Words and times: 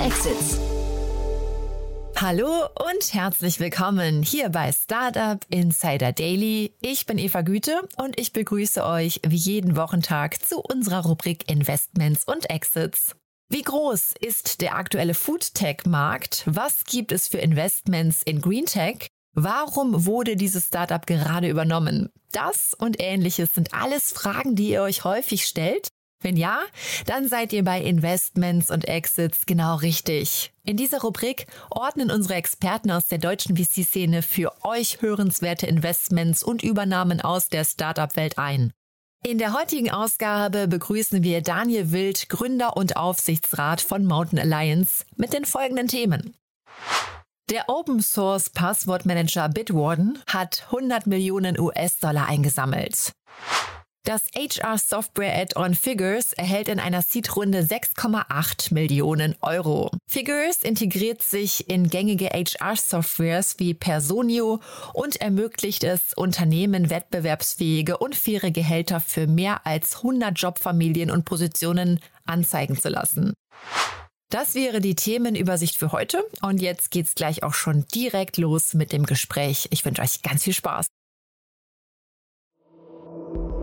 Exits. 0.00 0.58
Hallo 2.16 2.48
und 2.74 3.12
herzlich 3.12 3.60
willkommen 3.60 4.22
hier 4.22 4.48
bei 4.48 4.72
Startup 4.72 5.44
Insider 5.50 6.12
Daily. 6.12 6.74
Ich 6.80 7.04
bin 7.04 7.18
Eva 7.18 7.42
Güte 7.42 7.86
und 7.98 8.18
ich 8.18 8.32
begrüße 8.32 8.82
euch 8.82 9.20
wie 9.26 9.36
jeden 9.36 9.76
Wochentag 9.76 10.42
zu 10.42 10.60
unserer 10.60 11.04
Rubrik 11.04 11.50
Investments 11.50 12.24
und 12.24 12.48
Exits. 12.48 13.14
Wie 13.50 13.60
groß 13.60 14.14
ist 14.18 14.62
der 14.62 14.76
aktuelle 14.76 15.12
Foodtech-Markt? 15.12 16.44
Was 16.46 16.84
gibt 16.84 17.12
es 17.12 17.28
für 17.28 17.38
Investments 17.38 18.22
in 18.22 18.40
Greentech? 18.40 19.08
Warum 19.34 20.06
wurde 20.06 20.34
dieses 20.34 20.68
Startup 20.68 21.06
gerade 21.06 21.48
übernommen? 21.50 22.08
Das 22.32 22.72
und 22.72 22.96
ähnliches 23.00 23.54
sind 23.54 23.74
alles 23.74 24.12
Fragen, 24.12 24.56
die 24.56 24.70
ihr 24.70 24.82
euch 24.82 25.04
häufig 25.04 25.44
stellt 25.44 25.90
wenn 26.22 26.36
ja, 26.36 26.60
dann 27.06 27.28
seid 27.28 27.52
ihr 27.52 27.64
bei 27.64 27.80
Investments 27.80 28.70
und 28.70 28.86
Exits 28.86 29.46
genau 29.46 29.76
richtig. 29.76 30.52
In 30.64 30.76
dieser 30.76 31.00
Rubrik 31.00 31.46
ordnen 31.70 32.10
unsere 32.10 32.34
Experten 32.34 32.90
aus 32.90 33.06
der 33.06 33.18
deutschen 33.18 33.56
VC-Szene 33.56 34.22
für 34.22 34.52
euch 34.64 35.02
hörenswerte 35.02 35.66
Investments 35.66 36.42
und 36.42 36.62
Übernahmen 36.62 37.20
aus 37.20 37.48
der 37.48 37.64
Startup-Welt 37.64 38.38
ein. 38.38 38.72
In 39.22 39.36
der 39.36 39.52
heutigen 39.52 39.90
Ausgabe 39.90 40.66
begrüßen 40.66 41.22
wir 41.22 41.42
Daniel 41.42 41.92
Wild, 41.92 42.30
Gründer 42.30 42.76
und 42.76 42.96
Aufsichtsrat 42.96 43.82
von 43.82 44.06
Mountain 44.06 44.38
Alliance, 44.38 45.04
mit 45.16 45.34
den 45.34 45.44
folgenden 45.44 45.88
Themen. 45.88 46.34
Der 47.50 47.68
Open 47.68 48.00
Source 48.00 48.48
Passwortmanager 48.48 49.48
Bitwarden 49.48 50.22
hat 50.26 50.66
100 50.66 51.06
Millionen 51.06 51.58
US-Dollar 51.58 52.28
eingesammelt. 52.28 53.12
Das 54.10 54.24
HR-Software-Add-on 54.34 55.76
Figures 55.76 56.32
erhält 56.32 56.66
in 56.66 56.80
einer 56.80 57.00
Seed-Runde 57.00 57.60
6,8 57.60 58.74
Millionen 58.74 59.36
Euro. 59.40 59.92
Figures 60.08 60.62
integriert 60.64 61.22
sich 61.22 61.70
in 61.70 61.88
gängige 61.88 62.26
HR-Softwares 62.26 63.60
wie 63.60 63.72
Personio 63.72 64.58
und 64.94 65.20
ermöglicht 65.20 65.84
es 65.84 66.12
Unternehmen 66.16 66.90
wettbewerbsfähige 66.90 67.98
und 67.98 68.16
faire 68.16 68.50
Gehälter 68.50 68.98
für 68.98 69.28
mehr 69.28 69.64
als 69.64 69.98
100 69.98 70.36
Jobfamilien 70.36 71.12
und 71.12 71.24
Positionen 71.24 72.00
anzeigen 72.26 72.76
zu 72.76 72.88
lassen. 72.88 73.32
Das 74.28 74.56
wäre 74.56 74.80
die 74.80 74.96
Themenübersicht 74.96 75.76
für 75.76 75.92
heute 75.92 76.24
und 76.42 76.60
jetzt 76.60 76.90
geht's 76.90 77.14
gleich 77.14 77.44
auch 77.44 77.54
schon 77.54 77.86
direkt 77.94 78.38
los 78.38 78.74
mit 78.74 78.90
dem 78.90 79.06
Gespräch. 79.06 79.68
Ich 79.70 79.84
wünsche 79.84 80.02
euch 80.02 80.22
ganz 80.22 80.42
viel 80.42 80.54
Spaß. 80.54 80.88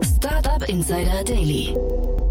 Startup 0.02 0.68
Insider 0.68 1.24
Daily. 1.24 1.76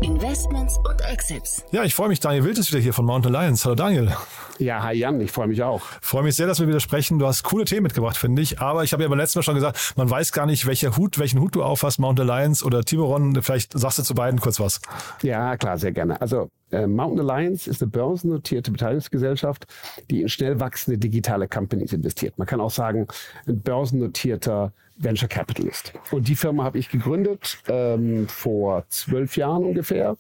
Investments 0.02 0.78
und 0.78 1.02
Exits. 1.02 1.64
Ja, 1.72 1.84
ich 1.84 1.96
freue 1.96 2.08
mich. 2.08 2.20
Daniel 2.20 2.44
Wild 2.44 2.58
ist 2.58 2.72
wieder 2.72 2.82
hier 2.82 2.94
von 2.94 3.06
Mountain 3.06 3.36
Alliance. 3.36 3.66
Hallo 3.66 3.76
Daniel. 3.76 4.14
Ja, 4.60 4.84
hi 4.84 4.94
Jan, 4.94 5.20
ich 5.22 5.32
freue 5.32 5.48
mich 5.48 5.62
auch. 5.64 5.82
Freue 6.02 6.24
mich 6.24 6.36
sehr, 6.36 6.48
dass 6.48 6.60
wir 6.60 6.68
wieder 6.68 6.80
sprechen. 6.80 7.20
Du 7.20 7.28
hast 7.28 7.44
coole 7.44 7.66
Themen 7.66 7.84
mitgebracht, 7.84 8.16
finde 8.16 8.42
ich. 8.42 8.62
Aber 8.62 8.84
ich 8.84 8.94
habe 8.94 9.04
ja 9.04 9.10
beim 9.10 9.18
letzten 9.18 9.40
Mal 9.40 9.44
schon 9.44 9.56
gesagt, 9.56 9.94
man 9.98 10.10
weiß 10.10 10.32
gar 10.32 10.46
nicht, 10.46 10.66
welcher 10.66 10.96
Hut, 10.98 11.20
welchen 11.20 11.40
Hut 11.40 11.56
du 11.56 11.64
aufhast, 11.64 12.00
Mountain 12.00 12.30
Alliance 12.30 12.64
oder 12.64 12.84
Tiburon. 12.84 13.42
Vielleicht 13.42 13.78
sagst 13.78 14.00
du 14.00 14.04
zu 14.04 14.16
beiden 14.16 14.40
kurz 14.40 14.60
was. 14.60 14.80
Ja, 15.22 15.58
klar, 15.58 15.78
sehr 15.78 15.92
gerne. 15.92 16.22
Also 16.22 16.50
äh, 16.72 16.88
Mountain 16.88 17.30
Alliance 17.30 17.70
ist 17.70 17.82
eine 17.82 17.92
börsennotierte 17.92 18.72
Beteiligungsgesellschaft, 18.72 19.66
die 20.10 20.22
in 20.22 20.30
schnell 20.30 20.60
wachsende 20.60 20.98
digitale 20.98 21.48
Companies 21.48 21.94
investiert. 21.94 22.38
Man 22.38 22.48
kann 22.48 22.62
auch 22.62 22.72
sagen, 22.72 23.08
ein 23.48 23.62
börsennotierter 23.62 24.74
Venture 24.98 25.28
Capitalist. 25.28 25.94
Und 26.12 26.28
die 26.28 26.36
Firma 26.36 26.64
habe 26.64 26.80
ich 26.80 26.90
gegründet 26.90 27.60
ähm, 27.68 28.28
vor 28.28 28.86
zwölf 28.90 29.38
Jahren 29.38 29.64
ungefähr 29.64 30.18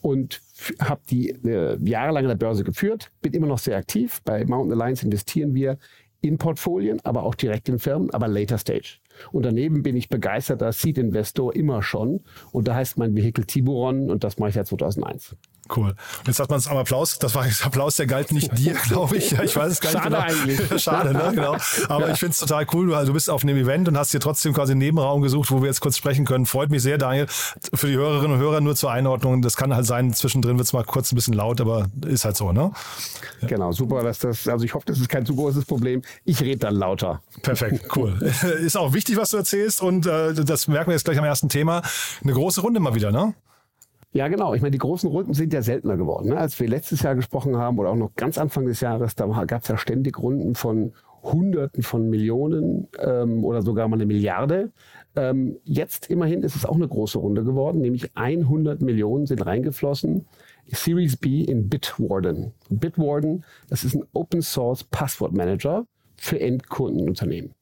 und 0.00 0.40
habe 0.80 1.00
die 1.10 1.30
äh, 1.30 1.78
jahrelang 1.82 2.24
an 2.24 2.28
der 2.28 2.36
Börse 2.36 2.64
geführt, 2.64 3.10
bin 3.20 3.32
immer 3.32 3.46
noch 3.46 3.58
sehr 3.58 3.76
aktiv. 3.76 4.20
Bei 4.24 4.44
Mountain 4.44 4.80
Alliance 4.80 5.04
investieren 5.04 5.54
wir 5.54 5.78
in 6.20 6.38
Portfolien, 6.38 7.00
aber 7.04 7.22
auch 7.22 7.34
direkt 7.34 7.68
in 7.68 7.78
Firmen, 7.78 8.10
aber 8.10 8.26
later 8.28 8.58
stage. 8.58 8.98
Und 9.32 9.44
daneben 9.44 9.82
bin 9.82 9.96
ich 9.96 10.08
begeisterter 10.08 10.72
Seed-Investor 10.72 11.54
immer 11.54 11.82
schon. 11.82 12.20
Und 12.52 12.68
da 12.68 12.74
heißt 12.74 12.98
mein 12.98 13.14
Vehikel 13.14 13.44
Tiburon 13.44 14.10
und 14.10 14.24
das 14.24 14.38
mache 14.38 14.50
ich 14.50 14.54
seit 14.54 14.66
2001. 14.66 15.36
Cool. 15.74 15.94
Jetzt 16.26 16.40
hat 16.40 16.48
man 16.48 16.58
es 16.58 16.66
am 16.66 16.76
Applaus. 16.76 17.18
Das 17.18 17.34
war 17.34 17.46
jetzt 17.46 17.64
Applaus, 17.64 17.96
der 17.96 18.06
galt 18.06 18.32
nicht 18.32 18.56
dir, 18.56 18.74
glaube 18.88 19.16
ich. 19.16 19.32
Ja, 19.32 19.42
ich 19.42 19.54
weiß 19.54 19.72
es 19.72 19.80
gar 19.80 19.90
nicht 19.90 20.02
Schade 20.02 20.16
genau. 20.16 20.42
eigentlich. 20.42 20.82
Schade, 20.82 21.12
ne? 21.12 21.32
Genau. 21.34 21.56
Aber 21.88 22.06
ja. 22.06 22.12
ich 22.12 22.18
finde 22.18 22.32
es 22.32 22.38
total 22.38 22.66
cool. 22.72 22.86
Du, 22.86 22.94
also 22.94 23.08
du 23.08 23.12
bist 23.12 23.28
auf 23.28 23.42
einem 23.42 23.56
Event 23.56 23.88
und 23.88 23.98
hast 23.98 24.12
dir 24.14 24.20
trotzdem 24.20 24.52
quasi 24.52 24.72
einen 24.72 24.80
Nebenraum 24.80 25.22
gesucht, 25.22 25.50
wo 25.50 25.60
wir 25.60 25.68
jetzt 25.68 25.80
kurz 25.80 25.96
sprechen 25.96 26.24
können. 26.24 26.46
Freut 26.46 26.70
mich 26.70 26.82
sehr, 26.82 26.98
Daniel. 26.98 27.26
Für 27.28 27.86
die 27.86 27.96
Hörerinnen 27.96 28.32
und 28.36 28.38
Hörer 28.38 28.60
nur 28.60 28.76
zur 28.76 28.90
Einordnung. 28.90 29.42
Das 29.42 29.56
kann 29.56 29.74
halt 29.74 29.86
sein, 29.86 30.14
zwischendrin 30.14 30.56
wird 30.56 30.66
es 30.66 30.72
mal 30.72 30.84
kurz 30.84 31.12
ein 31.12 31.16
bisschen 31.16 31.34
laut, 31.34 31.60
aber 31.60 31.86
ist 32.06 32.24
halt 32.24 32.36
so, 32.36 32.52
ne? 32.52 32.72
Ja. 33.40 33.48
Genau, 33.48 33.72
super, 33.72 34.02
dass 34.02 34.18
das, 34.18 34.48
also 34.48 34.64
ich 34.64 34.74
hoffe, 34.74 34.86
das 34.86 34.98
ist 34.98 35.08
kein 35.08 35.26
zu 35.26 35.34
großes 35.34 35.64
Problem. 35.64 36.02
Ich 36.24 36.40
rede 36.40 36.58
dann 36.58 36.74
lauter. 36.74 37.22
Perfekt, 37.42 37.94
cool. 37.96 38.18
ist 38.60 38.76
auch 38.76 38.92
wichtig, 38.92 39.16
was 39.16 39.30
du 39.30 39.36
erzählst 39.36 39.82
und 39.82 40.06
äh, 40.06 40.32
das 40.34 40.68
merken 40.68 40.90
wir 40.90 40.94
jetzt 40.94 41.04
gleich 41.04 41.18
am 41.18 41.24
ersten 41.24 41.48
Thema. 41.48 41.82
Eine 42.22 42.32
große 42.32 42.60
Runde 42.60 42.80
mal 42.80 42.94
wieder, 42.94 43.12
ne? 43.12 43.34
Ja, 44.12 44.28
genau. 44.28 44.54
Ich 44.54 44.62
meine, 44.62 44.70
die 44.70 44.78
großen 44.78 45.08
Runden 45.08 45.34
sind 45.34 45.52
ja 45.52 45.60
seltener 45.60 45.96
geworden. 45.96 46.30
Ne? 46.30 46.38
Als 46.38 46.58
wir 46.58 46.68
letztes 46.68 47.02
Jahr 47.02 47.14
gesprochen 47.14 47.56
haben 47.56 47.78
oder 47.78 47.90
auch 47.90 47.96
noch 47.96 48.14
ganz 48.14 48.38
Anfang 48.38 48.66
des 48.66 48.80
Jahres, 48.80 49.14
da 49.14 49.26
gab 49.44 49.62
es 49.62 49.68
ja 49.68 49.76
ständig 49.76 50.18
Runden 50.18 50.54
von 50.54 50.92
Hunderten 51.22 51.82
von 51.82 52.08
Millionen 52.08 52.88
ähm, 52.98 53.44
oder 53.44 53.62
sogar 53.62 53.88
mal 53.88 53.96
eine 53.96 54.06
Milliarde. 54.06 54.72
Ähm, 55.16 55.58
jetzt 55.64 56.10
immerhin 56.10 56.42
ist 56.42 56.56
es 56.56 56.64
auch 56.64 56.76
eine 56.76 56.88
große 56.88 57.18
Runde 57.18 57.44
geworden, 57.44 57.80
nämlich 57.80 58.10
100 58.14 58.80
Millionen 58.80 59.26
sind 59.26 59.44
reingeflossen. 59.44 60.26
Series 60.66 61.16
B 61.16 61.42
in 61.42 61.68
Bitwarden. 61.68 62.52
Bitwarden, 62.70 63.44
das 63.68 63.84
ist 63.84 63.94
ein 63.94 64.04
Open 64.12 64.42
Source 64.42 64.84
Passwort 64.84 65.32
Manager 65.32 65.86
für 66.16 66.40
Endkundenunternehmen. 66.40 67.57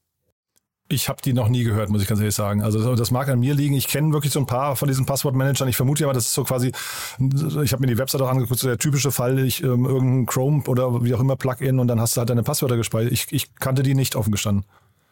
Ich 0.88 1.08
habe 1.08 1.20
die 1.20 1.32
noch 1.32 1.48
nie 1.48 1.64
gehört, 1.64 1.90
muss 1.90 2.00
ich 2.02 2.06
ganz 2.06 2.20
ehrlich 2.20 2.34
sagen. 2.34 2.62
Also 2.62 2.94
das 2.94 3.10
mag 3.10 3.28
an 3.28 3.40
mir 3.40 3.54
liegen. 3.54 3.74
Ich 3.74 3.88
kenne 3.88 4.12
wirklich 4.12 4.32
so 4.32 4.38
ein 4.38 4.46
paar 4.46 4.76
von 4.76 4.86
diesen 4.86 5.04
Passwortmanagern. 5.04 5.66
Ich 5.66 5.76
vermute 5.76 6.02
ja 6.02 6.06
mal, 6.06 6.12
das 6.12 6.26
ist 6.26 6.34
so 6.34 6.44
quasi, 6.44 6.70
ich 7.18 7.72
habe 7.72 7.80
mir 7.80 7.88
die 7.88 7.98
Website 7.98 8.22
auch 8.22 8.28
angeguckt, 8.28 8.60
so 8.60 8.68
der 8.68 8.78
typische 8.78 9.10
Fall, 9.10 9.40
ich 9.40 9.64
ähm, 9.64 9.84
irgendein 9.84 10.26
Chrome 10.26 10.62
oder 10.68 11.02
wie 11.02 11.12
auch 11.14 11.20
immer 11.20 11.34
Plugin 11.34 11.80
und 11.80 11.88
dann 11.88 12.00
hast 12.00 12.16
du 12.16 12.20
halt 12.20 12.30
deine 12.30 12.44
Passwörter 12.44 12.76
gespeichert. 12.76 13.12
Ich, 13.12 13.26
ich 13.30 13.54
kannte 13.56 13.82
die 13.82 13.94
nicht 13.94 14.14
offen 14.14 14.30
gestanden. 14.30 14.64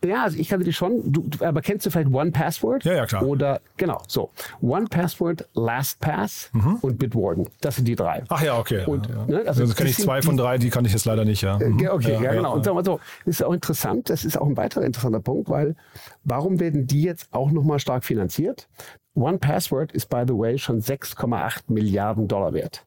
Ja, 0.04 0.24
also 0.24 0.38
ich 0.38 0.48
kannte 0.48 0.64
die 0.64 0.72
schon. 0.72 1.12
Du, 1.12 1.28
aber 1.40 1.60
kennst 1.60 1.86
du 1.86 1.90
vielleicht 1.90 2.12
One 2.12 2.30
Password? 2.30 2.84
Ja, 2.84 2.94
ja, 2.94 3.06
klar. 3.06 3.24
Oder, 3.24 3.60
genau, 3.76 4.02
so. 4.08 4.30
One 4.60 4.86
Password, 4.86 5.48
LastPass 5.54 6.50
mhm. 6.52 6.76
und 6.82 6.98
Bitwarden. 6.98 7.48
Das 7.60 7.76
sind 7.76 7.86
die 7.86 7.96
drei. 7.96 8.22
Ach 8.28 8.42
ja, 8.42 8.58
okay. 8.58 8.84
Und, 8.86 9.08
ja, 9.08 9.14
ja. 9.14 9.26
Ne, 9.26 9.38
also, 9.46 9.62
also 9.62 9.74
kenne 9.74 9.90
ich 9.90 9.96
zwei 9.96 10.22
von 10.22 10.36
drei, 10.36 10.58
die 10.58 10.70
kann 10.70 10.84
ich 10.84 10.92
jetzt 10.92 11.04
leider 11.04 11.24
nicht, 11.24 11.42
ja. 11.42 11.58
Äh, 11.60 11.70
mhm. 11.70 11.88
Okay, 11.90 12.12
ja, 12.12 12.22
ja 12.22 12.32
genau. 12.34 12.54
Und 12.54 12.64
so, 12.64 13.00
das 13.24 13.36
ist 13.36 13.42
auch 13.42 13.52
interessant. 13.52 14.10
Das 14.10 14.24
ist 14.24 14.38
auch 14.38 14.46
ein 14.46 14.56
weiterer 14.56 14.84
interessanter 14.84 15.20
Punkt, 15.20 15.48
weil 15.48 15.76
warum 16.24 16.60
werden 16.60 16.86
die 16.86 17.02
jetzt 17.02 17.28
auch 17.32 17.50
nochmal 17.50 17.78
stark 17.78 18.04
finanziert? 18.04 18.68
One 19.14 19.38
Password 19.38 19.92
ist, 19.92 20.08
by 20.08 20.24
the 20.26 20.34
way, 20.34 20.58
schon 20.58 20.80
6,8 20.80 21.62
Milliarden 21.68 22.26
Dollar 22.28 22.52
wert. 22.52 22.84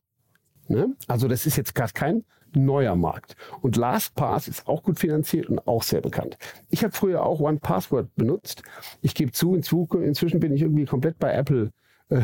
Ne? 0.68 0.96
Also 1.08 1.28
das 1.28 1.46
ist 1.46 1.56
jetzt 1.56 1.74
gerade 1.74 1.94
kein 1.94 2.24
neuer 2.56 2.96
Markt. 2.96 3.36
Und 3.62 3.76
LastPass 3.76 4.48
ist 4.48 4.68
auch 4.68 4.84
gut 4.84 5.00
finanziert 5.00 5.48
und 5.48 5.68
auch 5.68 5.84
sehr 5.84 6.02
bekannt. 6.02 6.38
Ich 6.70 6.84
habe 6.84 6.94
früher 6.94 7.26
auch 7.26 7.40
One 7.40 7.60
Password 7.60 8.14
benutzt. 8.16 8.64
Ich 9.02 9.16
gebe 9.16 9.32
zu, 9.32 9.56
inzwischen 9.56 10.40
bin 10.40 10.54
ich 10.54 10.62
irgendwie 10.62 10.86
komplett 10.86 11.20
bei 11.20 11.34
Apple 11.34 11.72
äh, 12.10 12.22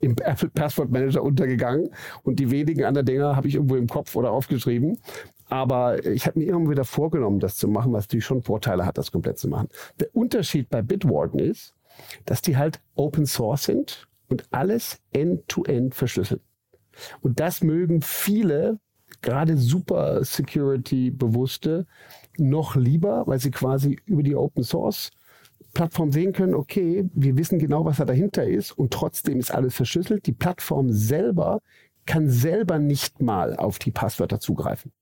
im 0.00 0.14
Apple 0.22 0.50
Password 0.50 0.90
Manager 0.90 1.22
untergegangen 1.22 1.90
und 2.22 2.38
die 2.38 2.50
wenigen 2.50 2.84
anderen 2.84 3.06
Dinger 3.06 3.36
habe 3.36 3.48
ich 3.48 3.54
irgendwo 3.54 3.76
im 3.76 3.86
Kopf 3.86 4.14
oder 4.16 4.30
aufgeschrieben. 4.30 4.98
Aber 5.48 6.04
ich 6.04 6.26
habe 6.26 6.38
mir 6.38 6.48
immer 6.48 6.70
wieder 6.70 6.84
vorgenommen, 6.84 7.40
das 7.40 7.56
zu 7.56 7.68
machen, 7.68 7.92
was 7.92 8.04
natürlich 8.04 8.24
schon 8.24 8.42
Vorteile 8.42 8.84
hat, 8.84 8.98
das 8.98 9.12
komplett 9.12 9.38
zu 9.38 9.48
machen. 9.48 9.68
Der 10.00 10.14
Unterschied 10.14 10.68
bei 10.68 10.82
Bitwarden 10.82 11.38
ist, 11.38 11.74
dass 12.24 12.42
die 12.42 12.56
halt 12.56 12.80
Open 12.94 13.26
Source 13.26 13.64
sind 13.64 14.08
und 14.28 14.44
alles 14.50 15.00
end-to-end 15.12 15.92
-end 15.92 15.94
verschlüsseln. 15.94 16.40
Und 17.20 17.40
das 17.40 17.62
mögen 17.62 18.02
viele 18.02 18.80
gerade 19.22 19.56
super 19.56 20.24
Security 20.24 21.10
bewusste 21.10 21.86
noch 22.38 22.76
lieber, 22.76 23.26
weil 23.26 23.38
sie 23.38 23.50
quasi 23.50 23.98
über 24.06 24.22
die 24.22 24.36
Open 24.36 24.62
Source 24.62 25.10
Plattform 25.76 26.10
sehen 26.10 26.32
können, 26.32 26.54
okay, 26.54 27.08
wir 27.12 27.36
wissen 27.36 27.58
genau, 27.58 27.84
was 27.84 27.98
da 27.98 28.06
dahinter 28.06 28.46
ist 28.46 28.72
und 28.72 28.94
trotzdem 28.94 29.38
ist 29.38 29.50
alles 29.50 29.74
verschlüsselt. 29.74 30.26
Die 30.26 30.32
Plattform 30.32 30.90
selber 30.90 31.60
kann 32.06 32.30
selber 32.30 32.78
nicht 32.78 33.20
mal 33.20 33.56
auf 33.56 33.78
die 33.78 33.90
Passwörter 33.90 34.40
zugreifen. 34.40 34.92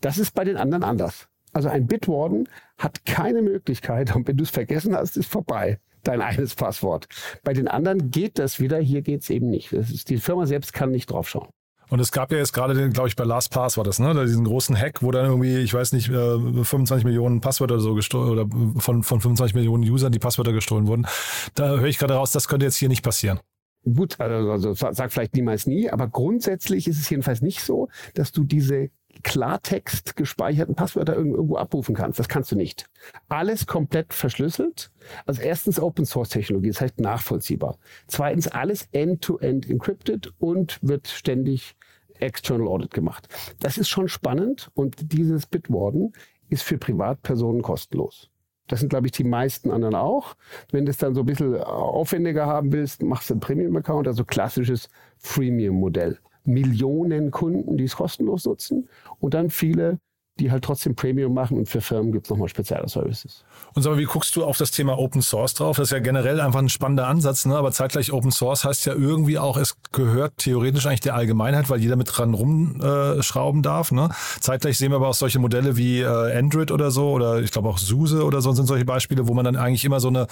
Das 0.00 0.18
ist 0.18 0.34
bei 0.34 0.42
den 0.42 0.56
anderen 0.56 0.82
anders. 0.82 1.28
Also 1.52 1.68
ein 1.68 1.86
Bitwarden 1.86 2.48
hat 2.78 3.04
keine 3.04 3.42
Möglichkeit 3.42 4.14
und 4.16 4.26
wenn 4.26 4.36
du 4.36 4.42
es 4.42 4.50
vergessen 4.50 4.94
hast, 4.94 5.16
ist 5.16 5.30
vorbei 5.30 5.78
dein 6.02 6.20
eines 6.20 6.54
Passwort. 6.54 7.06
Bei 7.44 7.52
den 7.52 7.68
anderen 7.68 8.10
geht 8.10 8.38
das 8.38 8.58
wieder, 8.58 8.78
hier 8.78 9.02
geht 9.02 9.22
es 9.22 9.30
eben 9.30 9.50
nicht. 9.50 9.72
Ist, 9.72 10.08
die 10.08 10.16
Firma 10.16 10.46
selbst 10.46 10.72
kann 10.72 10.90
nicht 10.90 11.10
draufschauen. 11.10 11.48
Und 11.90 12.00
es 12.00 12.12
gab 12.12 12.30
ja 12.32 12.38
jetzt 12.38 12.52
gerade 12.52 12.74
den, 12.74 12.92
glaube 12.92 13.08
ich, 13.08 13.16
bei 13.16 13.24
LastPass 13.24 13.76
war 13.76 13.84
das, 13.84 13.98
ne? 13.98 14.14
Da 14.14 14.24
diesen 14.24 14.44
großen 14.44 14.76
Hack, 14.76 15.02
wo 15.02 15.10
dann 15.10 15.26
irgendwie, 15.26 15.58
ich 15.58 15.74
weiß 15.74 15.92
nicht, 15.92 16.06
25 16.08 17.02
äh, 17.02 17.06
Millionen 17.06 17.40
Passwörter 17.40 17.80
so 17.80 17.94
gestohlen 17.94 18.30
oder 18.30 18.46
von, 18.80 19.02
von 19.02 19.20
25 19.20 19.54
Millionen 19.54 19.82
Usern 19.88 20.12
die 20.12 20.18
Passwörter 20.20 20.52
gestohlen 20.52 20.86
wurden. 20.86 21.06
Da 21.54 21.78
höre 21.78 21.88
ich 21.88 21.98
gerade 21.98 22.14
raus, 22.14 22.30
das 22.32 22.48
könnte 22.48 22.64
jetzt 22.64 22.76
hier 22.76 22.88
nicht 22.88 23.02
passieren. 23.02 23.40
Gut, 23.82 24.20
also, 24.20 24.52
also 24.52 24.74
sag 24.74 25.10
vielleicht 25.10 25.34
niemals 25.34 25.66
nie, 25.66 25.90
aber 25.90 26.06
grundsätzlich 26.06 26.86
ist 26.86 27.00
es 27.00 27.08
jedenfalls 27.08 27.40
nicht 27.40 27.62
so, 27.62 27.88
dass 28.14 28.30
du 28.30 28.44
diese 28.44 28.90
Klartext 29.22 30.16
gespeicherten 30.16 30.74
Passwörter 30.74 31.14
irgendwo 31.14 31.56
abrufen 31.56 31.94
kannst. 31.94 32.18
Das 32.18 32.28
kannst 32.28 32.52
du 32.52 32.56
nicht. 32.56 32.86
Alles 33.28 33.66
komplett 33.66 34.12
verschlüsselt. 34.14 34.90
Also 35.26 35.42
erstens 35.42 35.80
Open 35.80 36.04
Source 36.04 36.28
Technologie, 36.30 36.68
das 36.68 36.80
heißt 36.80 37.00
nachvollziehbar. 37.00 37.78
Zweitens 38.06 38.48
alles 38.48 38.88
end-to-end 38.92 39.66
-end 39.66 39.70
encrypted 39.70 40.32
und 40.38 40.78
wird 40.82 41.08
ständig 41.08 41.76
External 42.20 42.68
Audit 42.68 42.92
gemacht. 42.92 43.28
Das 43.60 43.78
ist 43.78 43.88
schon 43.88 44.08
spannend 44.08 44.70
und 44.74 45.12
dieses 45.12 45.46
Bitwarden 45.46 46.12
ist 46.48 46.62
für 46.62 46.78
Privatpersonen 46.78 47.62
kostenlos. 47.62 48.30
Das 48.66 48.80
sind, 48.80 48.88
glaube 48.88 49.06
ich, 49.06 49.12
die 49.12 49.24
meisten 49.24 49.70
anderen 49.70 49.96
auch. 49.96 50.36
Wenn 50.70 50.84
du 50.84 50.90
es 50.90 50.96
dann 50.96 51.14
so 51.14 51.20
ein 51.20 51.26
bisschen 51.26 51.56
aufwendiger 51.56 52.46
haben 52.46 52.72
willst, 52.72 53.02
machst 53.02 53.28
du 53.28 53.34
einen 53.34 53.40
Premium-Account, 53.40 54.06
also 54.06 54.24
klassisches 54.24 54.88
Freemium-Modell. 55.18 56.18
Millionen 56.44 57.30
Kunden, 57.32 57.76
die 57.76 57.84
es 57.84 57.96
kostenlos 57.96 58.44
nutzen 58.44 58.88
und 59.18 59.34
dann 59.34 59.50
viele, 59.50 59.98
die 60.40 60.50
halt 60.50 60.64
trotzdem 60.64 60.94
Premium 60.94 61.32
machen 61.34 61.58
und 61.58 61.68
für 61.68 61.80
Firmen 61.80 62.12
gibt 62.12 62.26
es 62.26 62.30
nochmal 62.30 62.48
spezielle 62.48 62.88
Services. 62.88 63.44
Und 63.74 63.82
sag 63.82 63.92
mal, 63.92 63.98
wie 63.98 64.04
guckst 64.04 64.34
du 64.34 64.44
auf 64.44 64.56
das 64.56 64.70
Thema 64.70 64.98
Open 64.98 65.22
Source 65.22 65.54
drauf? 65.54 65.76
Das 65.76 65.88
ist 65.88 65.92
ja 65.92 66.00
generell 66.00 66.40
einfach 66.40 66.58
ein 66.58 66.68
spannender 66.68 67.06
Ansatz, 67.06 67.44
ne? 67.44 67.56
aber 67.56 67.70
zeitgleich 67.70 68.12
Open 68.12 68.32
Source 68.32 68.64
heißt 68.64 68.86
ja 68.86 68.94
irgendwie 68.94 69.38
auch, 69.38 69.56
es 69.56 69.76
gehört 69.92 70.38
theoretisch 70.38 70.86
eigentlich 70.86 71.00
der 71.00 71.14
Allgemeinheit, 71.14 71.68
weil 71.68 71.80
jeder 71.80 71.96
mit 71.96 72.08
dran 72.10 72.34
rumschrauben 72.34 73.60
äh, 73.60 73.62
darf. 73.62 73.92
Ne? 73.92 74.08
Zeitgleich 74.40 74.78
sehen 74.78 74.90
wir 74.90 74.96
aber 74.96 75.08
auch 75.08 75.14
solche 75.14 75.38
Modelle 75.38 75.76
wie 75.76 76.00
äh, 76.00 76.38
Android 76.38 76.70
oder 76.72 76.90
so 76.90 77.10
oder 77.10 77.40
ich 77.40 77.50
glaube 77.50 77.68
auch 77.68 77.78
SUSE 77.78 78.24
oder 78.24 78.40
so 78.40 78.52
sind 78.52 78.66
solche 78.66 78.84
Beispiele, 78.86 79.28
wo 79.28 79.34
man 79.34 79.44
dann 79.44 79.56
eigentlich 79.56 79.84
immer 79.84 80.00
so 80.00 80.08
eine, 80.08 80.26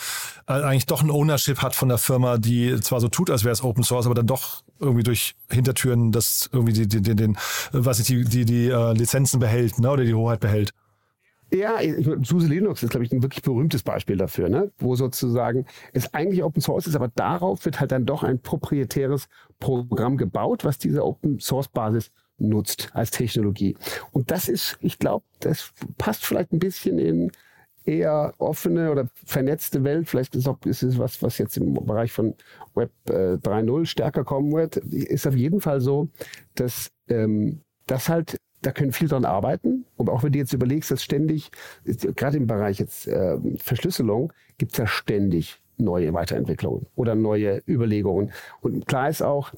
äh, 0.49 0.53
eigentlich 0.53 0.87
doch 0.87 1.03
ein 1.03 1.11
Ownership 1.11 1.63
hat 1.63 1.77
von 1.77 1.89
der 1.89 1.99
Firma, 1.99 2.39
die 2.39 2.81
zwar 2.81 3.01
so 3.01 3.09
tut, 3.09 3.31
als 3.31 3.45
wäre 3.45 3.53
es 3.53 3.63
Open 3.63 3.85
Source, 3.85 4.07
aber 4.07 4.15
dann 4.15 4.27
doch 4.27 4.63
irgendwie 4.81 5.03
durch 5.03 5.35
Hintertüren 5.51 6.13
das 6.13 6.49
irgendwie 6.53 6.73
die, 6.73 6.89
die, 6.89 7.03
den, 7.03 7.17
den, 7.17 7.39
was 7.73 7.99
ich, 8.01 8.07
die, 8.07 8.25
die, 8.25 8.45
die 8.45 8.69
Lizenzen 8.95 9.41
behält, 9.41 9.79
ne? 9.79 9.91
Oder 9.99 10.07
die 10.07 10.15
Hoheit 10.15 10.41
behält. 10.41 10.73
Ja, 11.51 11.79
SUSE 12.23 12.47
Linux 12.47 12.83
ist, 12.83 12.91
glaube 12.91 13.07
ich, 13.07 13.13
ein 13.13 13.23
wirklich 13.23 13.43
berühmtes 13.43 13.83
Beispiel 13.83 14.19
dafür, 14.19 14.51
ne? 14.51 14.71
wo 14.79 14.97
sozusagen 14.97 15.65
es 15.95 16.13
eigentlich 16.13 16.43
Open 16.43 16.61
Source 16.61 16.87
ist, 16.87 16.95
aber 16.95 17.09
darauf 17.09 17.65
wird 17.65 17.81
halt 17.81 17.91
dann 17.91 18.05
doch 18.05 18.23
ein 18.23 18.39
proprietäres 18.39 19.29
Programm 19.59 20.19
gebaut, 20.19 20.65
was 20.65 20.77
diese 20.77 21.03
Open 21.05 21.41
Source 21.41 21.69
Basis 21.69 22.11
nutzt 22.37 22.91
als 22.93 23.11
Technologie. 23.11 23.77
Und 24.13 24.31
das 24.31 24.49
ist, 24.49 24.77
ich 24.81 24.99
glaube, 24.99 25.25
das 25.41 25.73
passt 25.97 26.27
vielleicht 26.27 26.53
ein 26.53 26.59
bisschen 26.59 26.99
in 26.99 27.33
eher 27.87 28.35
offene 28.37 28.91
oder 28.91 29.09
vernetzte 29.25 29.83
Welt. 29.85 30.09
Vielleicht 30.09 30.37
ist, 30.37 30.47
auch, 30.47 30.59
ist 30.67 30.83
es 30.83 30.99
was, 30.99 31.23
was 31.23 31.39
jetzt 31.39 31.57
im 31.57 31.73
Bereich 31.73 32.13
von 32.13 32.35
Web 32.75 32.91
äh, 33.09 33.37
3.0 33.37 33.87
stärker 33.87 34.25
kommen 34.25 34.53
wird. 34.53 34.77
Ist 34.77 35.27
auf 35.27 35.35
jeden 35.35 35.63
Fall 35.63 35.81
so, 35.81 36.09
dass 36.55 36.91
ähm, 37.09 37.63
das 37.87 38.11
halt 38.11 38.37
da 38.63 38.73
können 38.73 38.93
viel 38.93 39.09
dran 39.09 39.25
arbeiten. 39.25 39.85
Und 39.97 40.11
auch 40.11 40.23
wenn 40.23 40.33
du 40.33 40.39
jetzt 40.39 40.53
überlegst, 40.53 40.91
dass 40.91 41.03
ständig, 41.03 41.51
gerade 41.85 42.37
im 42.37 42.47
Bereich 42.47 42.79
jetzt 42.79 43.07
äh, 43.07 43.39
Verschlüsselung, 43.59 44.33
gibt 44.59 44.73
es 44.73 44.79
ja 44.79 44.87
ständig 44.87 45.61
neue 45.77 46.13
Weiterentwicklungen 46.13 46.87
oder 46.97 47.15
neue 47.15 47.63
Überlegungen. 47.69 48.33
Und 48.61 48.87
klar 48.87 49.09
ist 49.09 49.23
auch, 49.23 49.53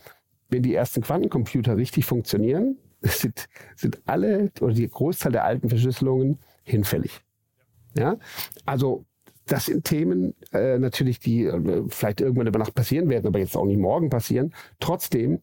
wenn 0.51 0.63
die 0.63 0.75
ersten 0.75 1.01
Quantencomputer 1.01 1.77
richtig 1.77 2.05
funktionieren, 2.05 2.77
sind, 3.03 3.49
sind 3.77 4.01
alle 4.05 4.51
oder 4.61 4.75
die 4.75 4.89
Großteil 4.89 5.33
der 5.33 5.45
alten 5.45 5.69
Verschlüsselungen 5.69 6.39
hinfällig. 6.65 7.23
Ja, 7.97 8.19
also 8.67 9.05
das 9.47 9.67
sind 9.67 9.85
Themen 9.85 10.35
äh, 10.53 10.79
natürlich, 10.79 11.19
die 11.19 11.45
äh, 11.45 11.85
vielleicht 11.89 12.21
irgendwann 12.21 12.47
über 12.47 12.59
Nacht 12.59 12.75
passieren 12.75 13.09
werden, 13.09 13.27
aber 13.27 13.39
jetzt 13.39 13.57
auch 13.57 13.65
nicht 13.65 13.81
morgen 13.81 14.11
passieren. 14.11 14.55
Trotzdem, 14.79 15.41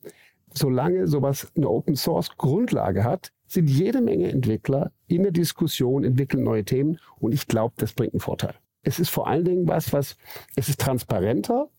solange 0.53 1.07
sowas 1.07 1.51
eine 1.57 1.67
Open 1.67 1.95
Source 1.95 2.37
Grundlage 2.37 3.03
hat, 3.03 3.33
sind 3.47 3.69
jede 3.69 4.01
Menge 4.01 4.29
Entwickler 4.29 4.91
in 5.07 5.23
der 5.23 5.31
Diskussion, 5.31 6.03
entwickeln 6.03 6.43
neue 6.43 6.65
Themen 6.65 6.99
und 7.19 7.33
ich 7.33 7.47
glaube, 7.47 7.75
das 7.77 7.93
bringt 7.93 8.13
einen 8.13 8.19
Vorteil. 8.19 8.55
Es 8.83 8.99
ist 8.99 9.09
vor 9.09 9.27
allen 9.27 9.45
Dingen 9.45 9.67
was, 9.67 9.93
was, 9.93 10.17
es 10.55 10.69
ist 10.69 10.79
transparenter, 10.79 11.69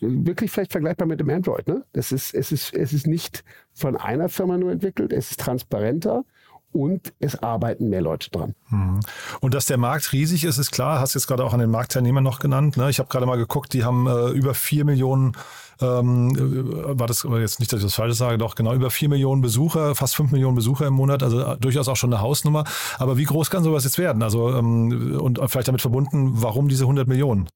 wirklich 0.00 0.50
vielleicht 0.50 0.72
vergleichbar 0.72 1.06
mit 1.06 1.20
dem 1.20 1.30
Android. 1.30 1.68
Ne? 1.68 1.84
Das 1.92 2.10
ist, 2.10 2.34
es, 2.34 2.50
ist, 2.52 2.74
es 2.74 2.92
ist 2.92 3.06
nicht 3.06 3.44
von 3.72 3.96
einer 3.96 4.28
Firma 4.28 4.58
nur 4.58 4.72
entwickelt, 4.72 5.12
es 5.12 5.30
ist 5.30 5.40
transparenter 5.40 6.24
und 6.72 7.12
es 7.18 7.42
arbeiten 7.42 7.88
mehr 7.88 8.00
Leute 8.00 8.30
dran. 8.30 8.54
Mhm. 8.68 9.00
Und 9.40 9.54
dass 9.54 9.66
der 9.66 9.78
Markt 9.78 10.12
riesig 10.12 10.44
ist, 10.44 10.58
ist 10.58 10.70
klar. 10.70 11.00
Hast 11.00 11.14
jetzt 11.14 11.26
gerade 11.26 11.44
auch 11.44 11.52
an 11.52 11.60
den 11.60 11.70
Marktteilnehmern 11.70 12.24
noch 12.24 12.38
genannt. 12.38 12.76
Ne? 12.76 12.90
Ich 12.90 12.98
habe 12.98 13.08
gerade 13.08 13.26
mal 13.26 13.36
geguckt, 13.36 13.72
die 13.72 13.84
haben 13.84 14.06
äh, 14.06 14.30
über 14.30 14.54
vier 14.54 14.84
Millionen, 14.84 15.32
ähm, 15.80 16.30
äh, 16.36 16.98
war 16.98 17.06
das 17.06 17.24
jetzt 17.24 17.60
nicht, 17.60 17.72
dass 17.72 17.80
ich 17.80 17.86
das 17.86 17.94
falsch 17.94 18.16
sage, 18.16 18.38
doch 18.38 18.54
genau 18.54 18.74
über 18.74 18.90
vier 18.90 19.08
Millionen 19.08 19.42
Besucher, 19.42 19.94
fast 19.94 20.16
fünf 20.16 20.32
Millionen 20.32 20.56
Besucher 20.56 20.86
im 20.86 20.94
Monat, 20.94 21.22
also 21.22 21.40
äh, 21.40 21.56
durchaus 21.58 21.88
auch 21.88 21.96
schon 21.96 22.12
eine 22.12 22.22
Hausnummer. 22.22 22.64
Aber 22.98 23.18
wie 23.18 23.24
groß 23.24 23.50
kann 23.50 23.62
sowas 23.62 23.84
jetzt 23.84 23.98
werden? 23.98 24.22
Also 24.22 24.50
ähm, 24.50 25.18
und 25.20 25.38
vielleicht 25.46 25.68
damit 25.68 25.82
verbunden, 25.82 26.32
warum 26.34 26.68
diese 26.68 26.84
100 26.84 27.06
Millionen? 27.08 27.48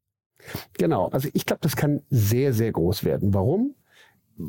Genau, 0.75 1.09
also 1.09 1.29
ich 1.33 1.47
glaube, 1.47 1.61
das 1.63 1.77
kann 1.77 2.03
sehr, 2.11 2.53
sehr 2.53 2.73
groß 2.73 3.05
werden. 3.05 3.35
Warum? 3.35 3.75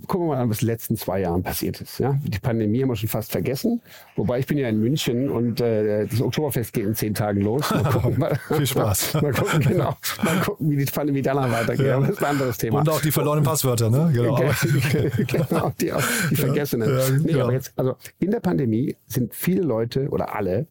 Gucken 0.08 0.28
wir 0.28 0.36
mal 0.36 0.42
an, 0.42 0.50
was 0.50 0.62
in 0.62 0.68
den 0.68 0.74
letzten 0.74 0.98
zwei 0.98 1.22
Jahren 1.22 1.44
passiert 1.44 1.80
ist. 1.82 2.00
Ja? 2.00 2.20
Die 2.24 2.40
Pandemie 2.40 2.82
haben 2.82 2.90
wir 2.90 2.96
schon 2.96 3.10
fast 3.10 3.32
vergessen. 3.32 3.82
Wobei 4.16 4.40
ich 4.40 4.46
bin 4.46 4.58
ja 4.58 4.68
in 4.68 4.80
München 4.80 5.30
und 5.30 5.62
äh, 5.62 6.06
das 6.06 6.22
Oktoberfest 6.22 6.74
geht 6.74 6.86
in 6.86 6.96
zehn 6.96 7.14
Tagen 7.14 7.42
los. 7.42 7.70
Mal 7.72 7.84
gucken, 7.92 8.20
mal, 8.20 8.40
Viel 8.48 8.68
Spaß. 8.68 9.16
Mal, 9.16 9.22
mal, 9.24 9.34
gucken, 9.34 9.60
genau. 9.62 9.96
Mal 10.24 10.42
gucken, 10.42 10.70
wie 10.70 10.78
die 10.78 10.92
Pandemie 10.92 11.22
danach 11.22 11.52
weitergeht. 11.52 11.86
Ja. 11.86 12.00
Das 12.00 12.10
ist 12.10 12.20
ein 12.20 12.26
anderes 12.26 12.58
Thema. 12.58 12.80
Und 12.80 12.90
auch 12.90 13.02
die 13.02 13.12
verlorenen 13.12 13.44
Passwörter, 13.44 13.90
ne? 13.90 14.10
Genau. 14.14 14.36
genau 15.28 15.74
die, 15.80 15.94
die 16.32 16.36
vergessenen. 16.36 16.90
Ja, 16.90 17.10
nee, 17.10 17.32
genau. 17.32 17.44
aber 17.46 17.54
jetzt, 17.54 17.74
also 17.76 17.96
in 18.20 18.32
der 18.32 18.40
Pandemie 18.40 18.96
sind 19.08 19.34
viele 19.34 19.62
Leute 19.62 20.10
oder 20.10 20.36
alle 20.36 20.68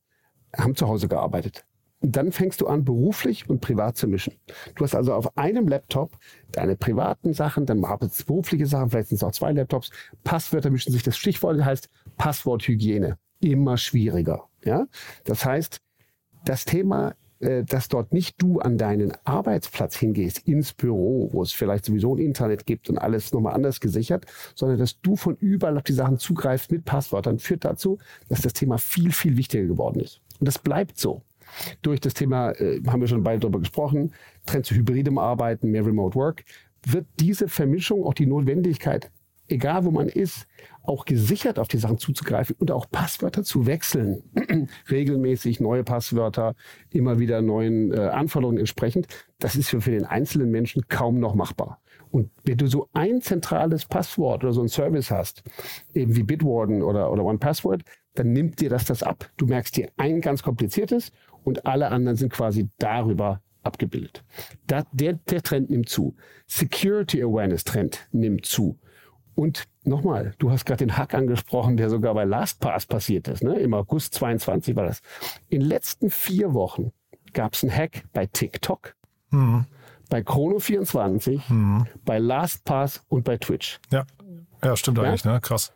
haben 0.57 0.75
zu 0.75 0.89
Hause 0.89 1.09
gearbeitet. 1.09 1.66
Dann 2.03 2.31
fängst 2.31 2.61
du 2.61 2.67
an, 2.67 2.85
beruflich 2.85 3.49
und 3.49 3.61
privat 3.61 3.97
zu 3.97 4.07
mischen. 4.07 4.35
Du 4.75 4.85
hast 4.85 4.95
also 4.95 5.15
auf 5.15 5.37
einem 5.39 5.67
Laptop 5.67 6.13
deine 6.53 6.77
privaten 6.77 7.33
Sachen, 7.33 7.65
dann 7.65 7.85
arbeitest 7.85 8.23
du 8.23 8.27
berufliche 8.27 8.67
Sachen, 8.67 8.91
vielleicht 8.91 9.09
sind 9.09 9.17
es 9.17 9.25
auch 9.25 9.33
zwei 9.33 9.53
Laptops. 9.53 9.91
Passwörter 10.23 10.71
mischen 10.71 10.93
sich. 10.93 11.03
Das 11.03 11.17
Stichwort 11.17 11.65
heißt 11.65 11.89
Passworthygiene. 12.19 13.19
Immer 13.41 13.79
schwieriger. 13.79 14.45
Ja? 14.63 14.87
Das 15.25 15.45
heißt, 15.45 15.81
das 16.45 16.65
Thema, 16.65 17.15
äh, 17.41 17.65
dass 17.65 17.89
dort 17.89 18.13
nicht 18.13 18.41
du 18.41 18.61
an 18.61 18.79
deinen 18.79 19.13
Arbeitsplatz 19.25 19.97
hingehst, 19.97 20.47
ins 20.47 20.73
Büro, 20.73 21.31
wo 21.33 21.43
es 21.43 21.53
vielleicht 21.53 21.85
sowieso 21.87 22.15
ein 22.15 22.19
Internet 22.19 22.67
gibt 22.67 22.89
und 22.89 22.99
alles 22.99 23.33
nochmal 23.33 23.55
anders 23.55 23.81
gesichert, 23.81 24.27
sondern 24.55 24.79
dass 24.79 25.01
du 25.01 25.17
von 25.17 25.37
überall 25.37 25.77
auf 25.77 25.83
die 25.83 25.93
Sachen 25.93 26.19
zugreifst 26.19 26.71
mit 26.71 26.85
Passwörtern, 26.85 27.39
führt 27.39 27.65
dazu, 27.65 27.99
dass 28.29 28.43
das 28.43 28.53
Thema 28.53 28.79
viel, 28.79 29.13
viel 29.13 29.37
wichtiger 29.37 29.65
geworden 29.65 30.01
ist. 30.01 30.21
Und 30.39 30.47
das 30.47 30.59
bleibt 30.59 30.99
so 30.99 31.23
durch 31.83 32.01
das 32.01 32.15
Thema, 32.15 32.53
äh, 32.53 32.81
haben 32.87 33.01
wir 33.01 33.09
schon 33.09 33.23
beide 33.23 33.41
darüber 33.41 33.61
gesprochen, 33.61 34.13
Trend 34.47 34.67
zu 34.67 34.75
hybridem 34.75 35.19
Arbeiten, 35.19 35.71
mehr 35.71 35.85
Remote 35.85 36.15
Work, 36.15 36.45
wird 36.87 37.07
diese 37.19 37.49
Vermischung 37.49 38.05
auch 38.05 38.15
die 38.15 38.27
Notwendigkeit, 38.27 39.11
egal 39.49 39.85
wo 39.85 39.91
man 39.91 40.09
ist, 40.09 40.47
auch 40.83 41.05
gesichert 41.05 41.59
auf 41.59 41.69
die 41.69 41.79
Sachen 41.79 41.99
zuzugreifen 41.99 42.57
und 42.59 42.71
auch 42.71 42.91
Passwörter 42.91 43.43
zu 43.43 43.67
wechseln. 43.67 44.23
Regelmäßig 44.91 45.61
neue 45.61 45.85
Passwörter, 45.85 46.55
immer 46.91 47.19
wieder 47.19 47.43
neuen 47.43 47.93
äh, 47.93 47.99
Anforderungen 47.99 48.59
entsprechend. 48.59 49.09
Das 49.39 49.57
ist 49.57 49.69
für, 49.69 49.81
für 49.81 49.91
den 49.91 50.05
einzelnen 50.05 50.51
Menschen 50.51 50.87
kaum 50.89 51.19
noch 51.19 51.35
machbar. 51.35 51.81
Und 52.17 52.31
wenn 52.45 52.57
du 52.57 52.67
so 52.67 52.89
ein 52.95 53.21
zentrales 53.21 53.85
Passwort 53.85 54.43
oder 54.43 54.55
so 54.55 54.63
ein 54.63 54.69
Service 54.69 55.11
hast, 55.11 55.43
eben 55.93 56.17
wie 56.17 56.23
Bitwarden 56.23 56.83
oder, 56.83 57.13
oder 57.13 57.23
OnePassword, 57.23 57.83
dann 58.15 58.33
nimmt 58.33 58.59
dir 58.59 58.71
das 58.71 58.87
das 58.87 59.03
ab. 59.03 59.29
Du 59.37 59.45
merkst 59.45 59.77
dir 59.77 59.91
ein 59.99 60.23
ganz 60.23 60.43
kompliziertes 60.43 61.13
und 61.45 61.67
alle 61.67 61.91
anderen 61.91 62.17
sind 62.17 62.33
quasi 62.33 62.71
darüber 62.79 63.43
abgebildet. 63.63 64.25
Da, 64.67 64.85
der, 64.93 65.13
der 65.29 65.43
Trend 65.43 65.69
nimmt 65.69 65.91
zu. 65.91 66.17
Security 66.47 67.23
Awareness 67.23 67.65
Trend 67.65 68.09
nimmt 68.13 68.47
zu. 68.47 68.79
Und 69.35 69.65
nochmal, 69.85 70.33
du 70.39 70.51
hast 70.51 70.65
gerade 70.65 70.87
den 70.87 70.97
Hack 70.97 71.13
angesprochen, 71.13 71.77
der 71.77 71.91
sogar 71.91 72.15
bei 72.15 72.25
LastPass 72.25 72.87
passiert 72.87 73.29
ist. 73.29 73.43
Ne? 73.43 73.59
Im 73.59 73.75
August 73.75 74.15
22 74.15 74.75
war 74.75 74.87
das. 74.87 75.03
In 75.51 75.61
den 75.61 75.69
letzten 75.69 76.09
vier 76.09 76.55
Wochen 76.55 76.93
gab 77.35 77.53
es 77.53 77.63
einen 77.63 77.77
Hack 77.77 78.05
bei 78.15 78.25
TikTok, 78.25 78.97
mhm. 79.29 79.67
Bei 80.09 80.21
Chrono24, 80.21 81.53
mhm. 81.53 81.87
bei 82.05 82.19
LastPass 82.19 83.03
und 83.09 83.25
bei 83.25 83.37
Twitch. 83.37 83.81
Ja, 83.91 84.05
ja 84.63 84.77
stimmt 84.77 84.99
ja? 84.99 85.05
eigentlich, 85.05 85.25
ne? 85.25 85.41
Krass. 85.41 85.73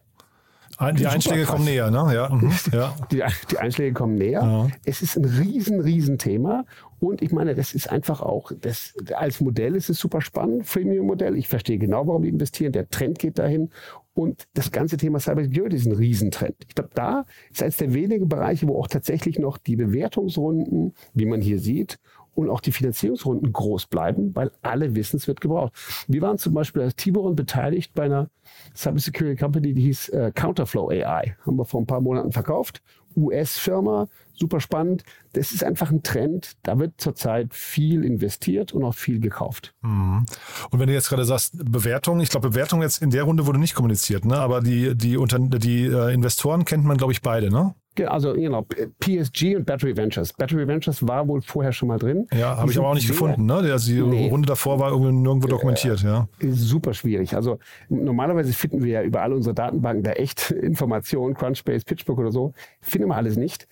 Die 0.97 1.07
Einschläge 1.07 1.45
kommen 1.45 1.65
näher, 1.65 1.91
ne? 1.91 2.15
Ja. 2.15 2.29
Mhm. 2.31 2.53
ja. 2.73 2.97
Die, 3.11 3.23
die, 3.51 3.59
Einschläge 3.59 3.93
kommen 3.93 4.15
näher. 4.15 4.41
Ja. 4.41 4.69
Es 4.87 5.03
ist 5.03 5.17
ein 5.17 5.27
riesen, 5.27 5.81
riesen 5.81 6.17
Thema. 6.17 6.65
Und 7.01 7.21
ich 7.21 7.33
meine, 7.33 7.55
das 7.55 7.75
ist 7.75 7.91
einfach 7.91 8.23
auch, 8.23 8.51
das, 8.59 8.95
als 9.15 9.41
Modell 9.41 9.75
ist 9.75 9.91
es 9.91 9.99
super 9.99 10.23
spannend, 10.23 10.67
Freemium-Modell. 10.67 11.37
Ich 11.37 11.49
verstehe 11.49 11.77
genau, 11.77 12.07
warum 12.07 12.23
die 12.23 12.31
investieren. 12.31 12.73
Der 12.73 12.89
Trend 12.89 13.19
geht 13.19 13.39
dahin. 13.39 13.71
Und 14.15 14.49
das 14.55 14.73
ganze 14.73 14.97
Thema 14.97 15.21
Cybersecurity 15.21 15.77
ist 15.77 15.87
ein 15.87 15.93
Riesentrend. 15.93 16.57
Ich 16.67 16.75
glaube, 16.75 16.91
da 16.95 17.25
ist 17.51 17.63
eines 17.63 17.77
der 17.77 17.93
wenigen 17.93 18.29
Bereiche, 18.29 18.67
wo 18.67 18.79
auch 18.79 18.89
tatsächlich 18.89 19.39
noch 19.39 19.59
die 19.59 19.77
Bewertungsrunden, 19.77 20.95
wie 21.13 21.27
man 21.27 21.43
hier 21.43 21.59
sieht, 21.59 21.99
und 22.41 22.51
auch 22.51 22.61
die 22.61 22.73
Finanzierungsrunden 22.73 23.53
groß 23.53 23.87
bleiben, 23.87 24.35
weil 24.35 24.51
alle 24.63 24.95
wissen, 24.95 25.17
es 25.17 25.29
wird 25.29 25.41
gebraucht. 25.41 25.73
Wir 26.09 26.23
waren 26.23 26.39
zum 26.39 26.55
Beispiel 26.55 26.83
als 26.83 26.97
Tiburon 26.97 27.37
beteiligt 27.37 27.93
bei 27.95 28.05
einer 28.05 28.29
Cybersecurity 28.75 29.37
Company, 29.37 29.75
die 29.75 29.83
hieß 29.83 30.09
äh, 30.11 30.33
Counterflow 30.35 30.91
AI. 30.91 31.37
Haben 31.47 31.57
wir 31.57 31.65
vor 31.65 31.81
ein 31.81 31.87
paar 31.87 32.01
Monaten 32.01 32.33
verkauft. 32.33 32.83
US-Firma, 33.17 34.09
super 34.33 34.61
spannend. 34.61 35.05
Das 35.33 35.53
ist 35.53 35.65
einfach 35.65 35.91
ein 35.91 36.03
Trend. 36.03 36.57
Da 36.63 36.79
wird 36.79 36.95
zurzeit 36.99 37.53
viel 37.55 38.05
investiert 38.05 38.73
und 38.73 38.85
auch 38.85 38.95
viel 38.95 39.21
gekauft. 39.21 39.75
Mhm. 39.83 40.25
Und 40.71 40.79
wenn 40.79 40.87
du 40.87 40.93
jetzt 40.93 41.09
gerade 41.09 41.25
sagst, 41.25 41.55
Bewertung, 41.71 42.21
ich 42.21 42.31
glaube, 42.31 42.51
Bewertung 42.51 42.83
jetzt 42.83 43.03
in 43.03 43.11
der 43.11 43.25
Runde 43.25 43.47
wurde 43.47 43.59
nicht 43.59 43.75
kommuniziert, 43.75 44.25
ne? 44.25 44.37
aber 44.37 44.61
die, 44.61 44.97
die, 44.97 45.19
die 45.59 45.87
äh, 45.87 46.15
Investoren 46.15 46.65
kennt 46.65 46.85
man, 46.85 46.97
glaube 46.97 47.13
ich, 47.13 47.23
beide, 47.23 47.51
ne? 47.51 47.75
Also, 48.07 48.35
genau, 48.35 48.67
PSG 49.01 49.57
und 49.57 49.67
Battery 49.67 49.97
Ventures. 49.97 50.33
Battery 50.33 50.67
Ventures 50.67 51.07
war 51.07 51.27
wohl 51.27 51.43
vorher 51.43 51.73
schon 51.73 51.89
mal 51.89 51.99
drin. 51.99 52.27
Ja, 52.33 52.57
habe 52.57 52.71
ich 52.71 52.79
aber 52.79 52.89
auch 52.89 52.95
nicht 52.95 53.09
gefunden. 53.09 53.47
Ne? 53.47 53.55
Also 53.55 53.93
die 53.93 54.01
nee. 54.01 54.29
Runde 54.29 54.47
davor 54.47 54.79
war 54.79 54.97
nirgendwo 54.99 55.49
dokumentiert. 55.49 56.03
Ja. 56.03 56.29
Super 56.41 56.95
schwierig. 56.95 57.35
Also 57.35 57.59
normalerweise 57.89 58.53
finden 58.53 58.83
wir 58.83 58.93
ja 58.93 59.03
über 59.03 59.23
alle 59.23 59.35
unsere 59.35 59.55
Datenbanken 59.55 60.05
da 60.05 60.13
echt 60.13 60.51
Informationen, 60.51 61.35
Crunchbase, 61.35 61.85
PitchBook 61.85 62.19
oder 62.19 62.33
so. 62.33 62.55
Finden 62.81 63.09
wir 63.09 63.17
alles 63.17 63.37
nicht. 63.37 63.67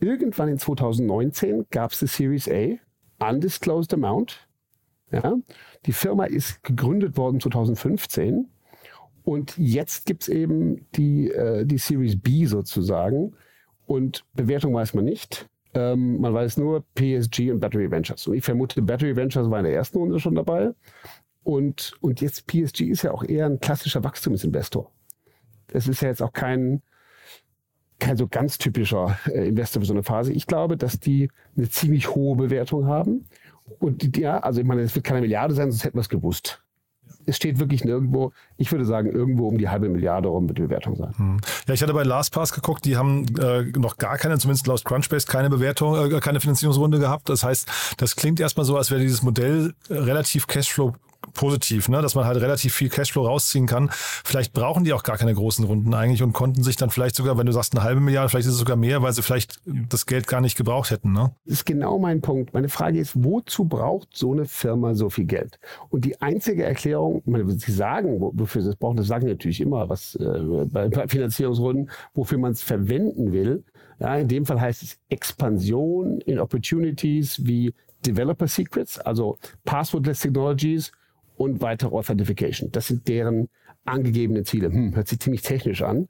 Irgendwann 0.00 0.48
in 0.48 0.58
2019 0.58 1.66
gab 1.70 1.92
es 1.92 2.00
die 2.00 2.06
Series 2.06 2.48
A, 2.48 3.28
Undisclosed 3.28 3.94
Amount. 3.94 4.46
Ja. 5.10 5.34
Die 5.86 5.92
Firma 5.92 6.24
ist 6.24 6.62
gegründet 6.62 7.16
worden 7.16 7.40
2015. 7.40 8.48
Und 9.24 9.56
jetzt 9.56 10.04
gibt 10.04 10.22
es 10.22 10.28
eben 10.28 10.86
die, 10.96 11.30
äh, 11.30 11.64
die 11.64 11.78
Series 11.78 12.20
B 12.20 12.44
sozusagen. 12.44 13.32
Und 13.86 14.24
Bewertung 14.34 14.74
weiß 14.74 14.94
man 14.94 15.04
nicht. 15.04 15.48
Ähm, 15.74 16.20
man 16.20 16.32
weiß 16.32 16.56
nur 16.56 16.84
PSG 16.94 17.50
und 17.50 17.60
Battery 17.60 17.90
Ventures. 17.90 18.26
Und 18.26 18.34
ich 18.34 18.44
vermute, 18.44 18.80
Battery 18.82 19.16
Ventures 19.16 19.50
war 19.50 19.58
in 19.58 19.64
der 19.64 19.74
ersten 19.74 19.98
Runde 19.98 20.20
schon 20.20 20.34
dabei. 20.34 20.70
Und, 21.42 21.94
und 22.00 22.20
jetzt 22.20 22.46
PSG 22.46 22.82
ist 22.82 23.02
ja 23.02 23.12
auch 23.12 23.24
eher 23.24 23.46
ein 23.46 23.60
klassischer 23.60 24.02
Wachstumsinvestor. 24.02 24.90
Das 25.68 25.88
ist 25.88 26.00
ja 26.00 26.08
jetzt 26.08 26.22
auch 26.22 26.32
kein, 26.32 26.82
kein 27.98 28.16
so 28.16 28.28
ganz 28.28 28.56
typischer 28.58 29.18
äh, 29.26 29.48
Investor 29.48 29.82
für 29.82 29.86
so 29.86 29.94
eine 29.94 30.02
Phase. 30.02 30.32
Ich 30.32 30.46
glaube, 30.46 30.76
dass 30.76 31.00
die 31.00 31.30
eine 31.56 31.68
ziemlich 31.68 32.14
hohe 32.14 32.36
Bewertung 32.36 32.86
haben. 32.86 33.26
Und 33.78 34.16
ja, 34.16 34.38
also 34.38 34.60
ich 34.60 34.66
meine, 34.66 34.82
es 34.82 34.94
wird 34.94 35.04
keine 35.04 35.20
Milliarde 35.20 35.54
sein, 35.54 35.70
sonst 35.70 35.84
hätten 35.84 35.96
wir 35.96 36.02
es 36.02 36.08
gewusst 36.08 36.63
es 37.26 37.36
steht 37.36 37.58
wirklich 37.58 37.84
nirgendwo, 37.84 38.32
ich 38.56 38.70
würde 38.72 38.84
sagen, 38.84 39.10
irgendwo 39.10 39.48
um 39.48 39.58
die 39.58 39.68
halbe 39.68 39.88
Milliarde 39.88 40.28
rum 40.28 40.46
mit 40.46 40.56
Bewertung 40.56 40.96
sein. 40.96 41.12
Hm. 41.16 41.36
Ja, 41.66 41.74
ich 41.74 41.82
hatte 41.82 41.94
bei 41.94 42.02
LastPass 42.02 42.52
geguckt, 42.52 42.84
die 42.84 42.96
haben 42.96 43.26
äh, 43.38 43.62
noch 43.78 43.96
gar 43.96 44.18
keine, 44.18 44.38
zumindest 44.38 44.66
laut 44.66 44.84
Crunchbase, 44.84 45.26
keine 45.26 45.50
Bewertung, 45.50 46.12
äh, 46.12 46.20
keine 46.20 46.40
Finanzierungsrunde 46.40 46.98
gehabt. 46.98 47.28
Das 47.28 47.44
heißt, 47.44 47.68
das 47.98 48.16
klingt 48.16 48.40
erstmal 48.40 48.66
so, 48.66 48.76
als 48.76 48.90
wäre 48.90 49.00
dieses 49.00 49.22
Modell 49.22 49.74
relativ 49.90 50.46
Cashflow 50.46 50.94
positiv, 51.32 51.88
ne? 51.88 52.02
dass 52.02 52.14
man 52.14 52.24
halt 52.24 52.40
relativ 52.40 52.74
viel 52.74 52.88
Cashflow 52.88 53.26
rausziehen 53.26 53.66
kann. 53.66 53.90
Vielleicht 53.92 54.52
brauchen 54.52 54.84
die 54.84 54.92
auch 54.92 55.02
gar 55.02 55.16
keine 55.16 55.34
großen 55.34 55.64
Runden 55.64 55.94
eigentlich 55.94 56.22
und 56.22 56.32
konnten 56.32 56.62
sich 56.62 56.76
dann 56.76 56.90
vielleicht 56.90 57.16
sogar, 57.16 57.38
wenn 57.38 57.46
du 57.46 57.52
sagst 57.52 57.74
eine 57.74 57.84
halbe 57.84 58.00
Milliarde, 58.00 58.28
vielleicht 58.28 58.46
ist 58.46 58.54
es 58.54 58.58
sogar 58.58 58.76
mehr, 58.76 59.02
weil 59.02 59.12
sie 59.12 59.22
vielleicht 59.22 59.60
das 59.64 60.06
Geld 60.06 60.26
gar 60.26 60.40
nicht 60.40 60.56
gebraucht 60.56 60.90
hätten. 60.90 61.12
Ne? 61.12 61.32
Das 61.44 61.54
ist 61.54 61.66
genau 61.66 61.98
mein 61.98 62.20
Punkt. 62.20 62.54
Meine 62.54 62.68
Frage 62.68 62.98
ist, 62.98 63.12
wozu 63.14 63.64
braucht 63.64 64.08
so 64.12 64.32
eine 64.32 64.44
Firma 64.44 64.94
so 64.94 65.10
viel 65.10 65.24
Geld? 65.24 65.58
Und 65.88 66.04
die 66.04 66.20
einzige 66.20 66.64
Erklärung, 66.64 67.22
meine, 67.24 67.50
sie 67.50 67.72
sagen, 67.72 68.20
wofür 68.20 68.62
sie 68.62 68.70
es 68.70 68.76
brauchen, 68.76 68.96
das 68.96 69.06
sagen 69.06 69.26
natürlich 69.26 69.60
immer, 69.60 69.88
was 69.88 70.14
äh, 70.16 70.66
bei, 70.66 71.08
Finanzierungsrunden, 71.08 71.90
wofür 72.14 72.38
man 72.38 72.52
es 72.52 72.62
verwenden 72.62 73.32
will. 73.32 73.64
Ja, 74.00 74.16
in 74.16 74.28
dem 74.28 74.44
Fall 74.44 74.60
heißt 74.60 74.82
es 74.82 74.98
Expansion 75.08 76.20
in 76.22 76.38
Opportunities 76.38 77.44
wie 77.46 77.72
Developer 78.04 78.48
Secrets, 78.48 78.98
also 78.98 79.38
Passwordless 79.64 80.20
Technologies 80.20 80.92
und 81.36 81.60
weitere 81.60 81.94
Authentification. 81.94 82.70
Das 82.72 82.86
sind 82.86 83.08
deren 83.08 83.48
angegebenen 83.84 84.44
Ziele. 84.44 84.68
Hm, 84.72 84.94
hört 84.94 85.08
sich 85.08 85.20
ziemlich 85.20 85.42
technisch 85.42 85.82
an. 85.82 86.08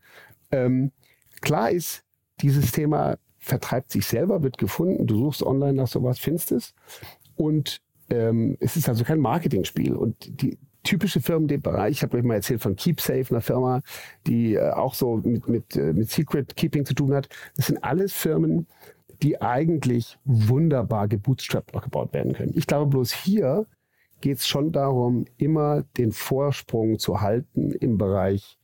Ähm, 0.50 0.92
klar 1.40 1.70
ist, 1.70 2.04
dieses 2.40 2.72
Thema 2.72 3.16
vertreibt 3.38 3.90
sich 3.92 4.06
selber, 4.06 4.42
wird 4.42 4.58
gefunden. 4.58 5.06
Du 5.06 5.18
suchst 5.18 5.42
online 5.42 5.74
nach 5.74 5.88
sowas, 5.88 6.18
findest 6.18 6.52
es. 6.52 6.74
Und 7.36 7.80
ähm, 8.10 8.56
es 8.60 8.76
ist 8.76 8.88
also 8.88 9.04
kein 9.04 9.20
Marketingspiel. 9.20 9.94
Und 9.94 10.40
die 10.42 10.58
typische 10.82 11.20
Firmen 11.20 11.44
in 11.44 11.48
dem 11.48 11.62
Bereich, 11.62 11.92
ich 11.92 12.02
habe 12.02 12.16
euch 12.16 12.22
mal 12.22 12.34
erzählt 12.34 12.62
von 12.62 12.76
KeepSafe, 12.76 13.30
einer 13.30 13.40
Firma, 13.40 13.80
die 14.26 14.54
äh, 14.54 14.70
auch 14.70 14.94
so 14.94 15.16
mit, 15.16 15.48
mit, 15.48 15.76
äh, 15.76 15.92
mit 15.92 16.10
Secret 16.10 16.56
Keeping 16.56 16.84
zu 16.84 16.94
tun 16.94 17.14
hat. 17.14 17.28
Das 17.56 17.66
sind 17.66 17.82
alles 17.82 18.12
Firmen, 18.12 18.66
die 19.22 19.40
eigentlich 19.40 20.18
wunderbar 20.24 21.08
gebootstrapped 21.08 21.72
gebaut 21.72 22.12
werden 22.12 22.34
können. 22.34 22.52
Ich 22.54 22.66
glaube 22.66 22.90
bloß 22.90 23.12
hier 23.12 23.66
geht 24.24 24.38
es 24.38 24.48
schon 24.48 24.72
darum, 24.72 25.26
immer 25.36 25.82
den 25.98 26.10
Vorsprung 26.10 26.98
zu 26.98 27.20
halten 27.20 27.72
im 27.72 27.98
Bereich 27.98 28.58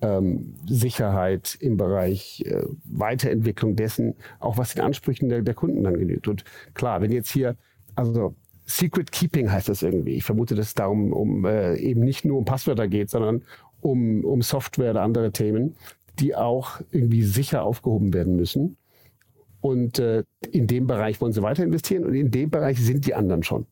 ähm, 0.00 0.54
Sicherheit, 0.68 1.58
im 1.58 1.76
Bereich 1.76 2.44
äh, 2.46 2.62
Weiterentwicklung 2.84 3.74
dessen, 3.74 4.14
auch 4.38 4.56
was 4.56 4.74
den 4.74 4.84
Ansprüchen 4.84 5.28
der, 5.28 5.42
der 5.42 5.54
Kunden 5.54 5.82
dann 5.82 5.98
genügt. 5.98 6.28
Und 6.28 6.44
klar, 6.74 7.00
wenn 7.00 7.10
jetzt 7.10 7.32
hier, 7.32 7.56
also 7.96 8.36
Secret 8.66 9.10
Keeping 9.10 9.50
heißt 9.50 9.68
das 9.68 9.82
irgendwie. 9.82 10.12
Ich 10.12 10.22
vermute, 10.22 10.54
dass 10.54 10.68
es 10.68 10.74
darum 10.74 11.12
um, 11.12 11.44
äh, 11.44 11.74
eben 11.74 12.02
nicht 12.02 12.24
nur 12.24 12.38
um 12.38 12.44
Passwörter 12.44 12.86
geht, 12.86 13.10
sondern 13.10 13.42
um, 13.80 14.24
um 14.24 14.42
Software 14.42 14.92
oder 14.92 15.02
andere 15.02 15.32
Themen, 15.32 15.74
die 16.20 16.36
auch 16.36 16.80
irgendwie 16.92 17.24
sicher 17.24 17.64
aufgehoben 17.64 18.14
werden 18.14 18.36
müssen. 18.36 18.76
Und 19.60 19.98
äh, 19.98 20.22
in 20.52 20.68
dem 20.68 20.86
Bereich 20.86 21.20
wollen 21.20 21.32
sie 21.32 21.42
weiter 21.42 21.64
investieren 21.64 22.04
und 22.04 22.14
in 22.14 22.30
dem 22.30 22.48
Bereich 22.48 22.78
sind 22.78 23.06
die 23.06 23.14
anderen 23.16 23.42
schon. 23.42 23.66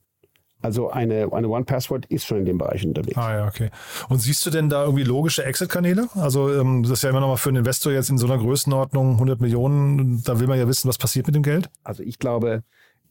Also 0.61 0.91
eine, 0.91 1.33
eine 1.33 1.49
One-Password 1.49 2.07
ist 2.07 2.27
schon 2.27 2.39
in 2.39 2.45
dem 2.45 2.59
Bereich 2.59 2.85
unterwegs. 2.85 3.17
Ah 3.17 3.37
ja, 3.37 3.47
okay. 3.47 3.71
Und 4.09 4.19
siehst 4.19 4.45
du 4.45 4.51
denn 4.51 4.69
da 4.69 4.85
irgendwie 4.85 5.05
logische 5.05 5.45
Exit-Kanäle? 5.45 6.09
Also 6.15 6.53
ähm, 6.53 6.83
das 6.83 6.93
ist 6.93 7.03
ja 7.03 7.11
immer 7.11 7.21
noch 7.21 7.29
mal 7.29 7.37
für 7.37 7.51
einen 7.51 7.59
Investor 7.59 7.93
jetzt 7.93 8.11
in 8.11 8.19
so 8.19 8.27
einer 8.27 8.39
Größenordnung 8.39 9.13
100 9.13 9.41
Millionen, 9.41 10.23
da 10.25 10.41
will 10.41 10.49
man 10.49 10.59
ja 10.59 10.67
wissen, 10.67 10.89
was 10.89 10.99
passiert 10.99 11.27
mit 11.27 11.37
dem 11.37 11.45
Geld. 11.45 11.71
Also 11.85 12.03
ich 12.03 12.19
glaube, 12.19 12.65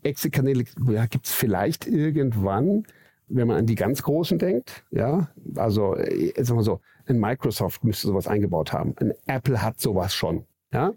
Exit-Kanäle 0.03 0.65
ja, 0.89 1.05
gibt 1.05 1.25
es 1.25 1.33
vielleicht 1.33 1.87
irgendwann, 1.87 2.85
wenn 3.29 3.47
man 3.47 3.57
an 3.57 3.65
die 3.65 3.75
ganz 3.75 4.03
Großen 4.03 4.39
denkt. 4.39 4.83
Ja, 4.91 5.29
also 5.55 5.95
äh, 5.95 6.33
sagen 6.43 6.59
wir 6.59 6.63
so, 6.63 6.81
ein 7.05 7.19
Microsoft 7.19 7.83
müsste 7.85 8.07
sowas 8.07 8.27
eingebaut 8.27 8.73
haben. 8.73 8.93
Ein 8.97 9.13
Apple 9.25 9.61
hat 9.61 9.79
sowas 9.79 10.13
schon. 10.13 10.45
Ja, 10.73 10.93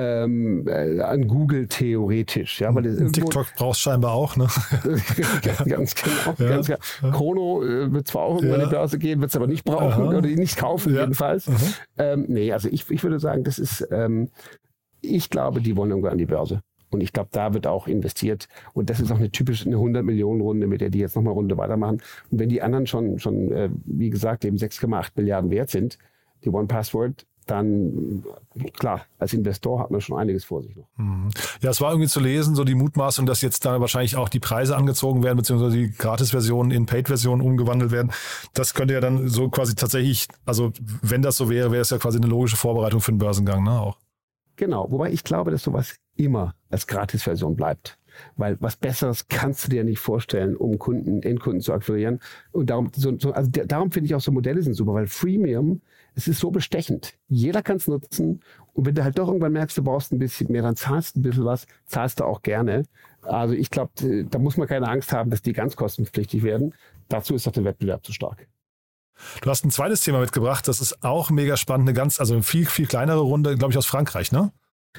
ähm, 0.00 0.66
äh, 0.66 1.00
an 1.00 1.28
Google 1.28 1.66
theoretisch. 1.66 2.60
Ja, 2.60 2.74
weil 2.74 2.86
irgendwo, 2.86 3.12
TikTok 3.12 3.46
brauchst 3.56 3.80
scheinbar 3.82 4.12
auch, 4.12 4.36
ne? 4.36 4.46
ganz 5.66 5.94
genau. 5.94 6.34
Ja. 6.38 6.48
Ganz 6.48 6.66
genau. 6.66 7.12
Chrono 7.12 7.62
äh, 7.62 7.92
wird 7.92 8.08
zwar 8.08 8.22
auch 8.22 8.36
irgendwann 8.36 8.60
ja. 8.60 8.64
in 8.64 8.70
die 8.70 8.76
Börse 8.76 8.98
gehen, 8.98 9.20
wird 9.20 9.30
es 9.30 9.36
aber 9.36 9.46
nicht 9.46 9.64
brauchen 9.64 10.02
Aha. 10.02 10.08
oder 10.08 10.22
nicht 10.22 10.56
kaufen 10.56 10.94
ja. 10.94 11.02
jedenfalls. 11.02 11.50
Ähm, 11.98 12.24
nee, 12.28 12.50
also 12.52 12.68
ich, 12.70 12.90
ich 12.90 13.02
würde 13.02 13.20
sagen, 13.20 13.44
das 13.44 13.58
ist, 13.58 13.86
ähm, 13.90 14.30
ich 15.02 15.28
glaube, 15.28 15.60
die 15.60 15.76
wollen 15.76 15.90
irgendwann 15.90 16.12
an 16.12 16.18
die 16.18 16.26
Börse. 16.26 16.62
Und 16.90 17.02
ich 17.02 17.12
glaube, 17.12 17.28
da 17.32 17.54
wird 17.54 17.66
auch 17.66 17.86
investiert. 17.86 18.48
Und 18.72 18.90
das 18.90 19.00
ist 19.00 19.12
auch 19.12 19.18
eine 19.18 19.30
typische 19.30 19.66
eine 19.66 19.76
100 19.76 20.04
Millionen 20.04 20.40
Runde, 20.40 20.66
mit 20.66 20.80
der 20.80 20.90
die 20.90 20.98
jetzt 20.98 21.14
nochmal 21.14 21.34
Runde 21.34 21.56
weitermachen. 21.56 22.02
Und 22.30 22.38
wenn 22.38 22.48
die 22.48 22.62
anderen 22.62 22.86
schon, 22.86 23.18
schon 23.18 23.52
äh, 23.52 23.70
wie 23.84 24.10
gesagt, 24.10 24.44
eben 24.44 24.56
6,8 24.56 25.12
Milliarden 25.14 25.50
wert 25.50 25.70
sind, 25.70 25.98
die 26.44 26.48
One 26.48 26.66
Password, 26.66 27.26
dann 27.46 28.24
klar, 28.74 29.02
als 29.18 29.32
Investor 29.32 29.80
hat 29.80 29.90
man 29.90 30.00
schon 30.00 30.18
einiges 30.18 30.44
vor 30.44 30.62
sich 30.62 30.76
noch. 30.76 30.86
Mhm. 30.96 31.30
Ja, 31.60 31.70
es 31.70 31.80
war 31.80 31.90
irgendwie 31.90 32.08
zu 32.08 32.20
lesen, 32.20 32.54
so 32.54 32.64
die 32.64 32.74
Mutmaßung, 32.74 33.26
dass 33.26 33.42
jetzt 33.42 33.64
da 33.64 33.80
wahrscheinlich 33.80 34.16
auch 34.16 34.28
die 34.28 34.40
Preise 34.40 34.76
angezogen 34.76 35.22
werden, 35.22 35.36
beziehungsweise 35.36 35.76
die 35.76 35.90
Gratis-Versionen 35.90 36.70
in 36.70 36.86
Paid-Versionen 36.86 37.42
umgewandelt 37.42 37.90
werden. 37.90 38.12
Das 38.54 38.74
könnte 38.74 38.94
ja 38.94 39.00
dann 39.00 39.28
so 39.28 39.48
quasi 39.48 39.74
tatsächlich, 39.74 40.28
also 40.44 40.72
wenn 41.02 41.22
das 41.22 41.36
so 41.36 41.48
wäre, 41.50 41.70
wäre 41.72 41.82
es 41.82 41.90
ja 41.90 41.98
quasi 41.98 42.18
eine 42.18 42.26
logische 42.26 42.56
Vorbereitung 42.56 43.00
für 43.00 43.12
den 43.12 43.18
Börsengang, 43.18 43.64
ne? 43.64 43.80
Auch. 43.80 43.96
Genau, 44.56 44.90
wobei 44.90 45.10
ich 45.10 45.24
glaube, 45.24 45.50
dass 45.50 45.62
sowas 45.62 45.96
immer 46.24 46.54
als 46.70 46.86
Gratis-Version 46.86 47.56
bleibt. 47.56 47.98
Weil 48.36 48.56
was 48.60 48.76
Besseres 48.76 49.28
kannst 49.28 49.66
du 49.66 49.70
dir 49.70 49.84
nicht 49.84 50.00
vorstellen, 50.00 50.56
um 50.56 50.78
Kunden, 50.78 51.22
Endkunden 51.22 51.60
zu 51.60 51.72
akquirieren. 51.72 52.20
Und 52.52 52.70
darum, 52.70 52.90
so, 52.94 53.16
so, 53.18 53.32
also 53.32 53.50
darum 53.50 53.92
finde 53.92 54.06
ich 54.06 54.14
auch 54.14 54.20
so 54.20 54.32
Modelle 54.32 54.62
sind 54.62 54.74
super, 54.74 54.94
weil 54.94 55.06
Freemium 55.06 55.80
es 56.14 56.28
ist 56.28 56.40
so 56.40 56.50
bestechend. 56.50 57.14
Jeder 57.28 57.62
kann 57.62 57.76
es 57.76 57.86
nutzen. 57.86 58.40
Und 58.72 58.86
wenn 58.86 58.94
du 58.94 59.04
halt 59.04 59.18
doch 59.18 59.28
irgendwann 59.28 59.52
merkst, 59.52 59.78
du 59.78 59.82
brauchst 59.82 60.12
ein 60.12 60.18
bisschen 60.18 60.50
mehr, 60.50 60.62
dann 60.62 60.76
zahlst 60.76 61.16
du 61.16 61.20
ein 61.20 61.22
bisschen 61.22 61.44
was, 61.44 61.66
zahlst 61.86 62.20
du 62.20 62.24
auch 62.24 62.42
gerne. 62.42 62.84
Also 63.22 63.54
ich 63.54 63.70
glaube, 63.70 63.92
da 64.24 64.38
muss 64.38 64.56
man 64.56 64.68
keine 64.68 64.88
Angst 64.88 65.12
haben, 65.12 65.30
dass 65.30 65.42
die 65.42 65.52
ganz 65.52 65.76
kostenpflichtig 65.76 66.42
werden. 66.42 66.74
Dazu 67.08 67.34
ist 67.34 67.46
doch 67.46 67.52
der 67.52 67.64
Wettbewerb 67.64 68.04
zu 68.04 68.12
stark. 68.12 68.48
Du 69.42 69.50
hast 69.50 69.64
ein 69.64 69.70
zweites 69.70 70.02
Thema 70.02 70.20
mitgebracht, 70.20 70.66
das 70.66 70.80
ist 70.80 71.04
auch 71.04 71.30
mega 71.30 71.58
spannend, 71.58 71.88
eine 71.88 71.94
ganz, 71.94 72.20
also 72.20 72.32
eine 72.34 72.42
viel, 72.42 72.64
viel 72.64 72.86
kleinere 72.86 73.20
Runde, 73.20 73.56
glaube 73.56 73.72
ich, 73.72 73.78
aus 73.78 73.84
Frankreich, 73.84 74.32
ne? 74.32 74.50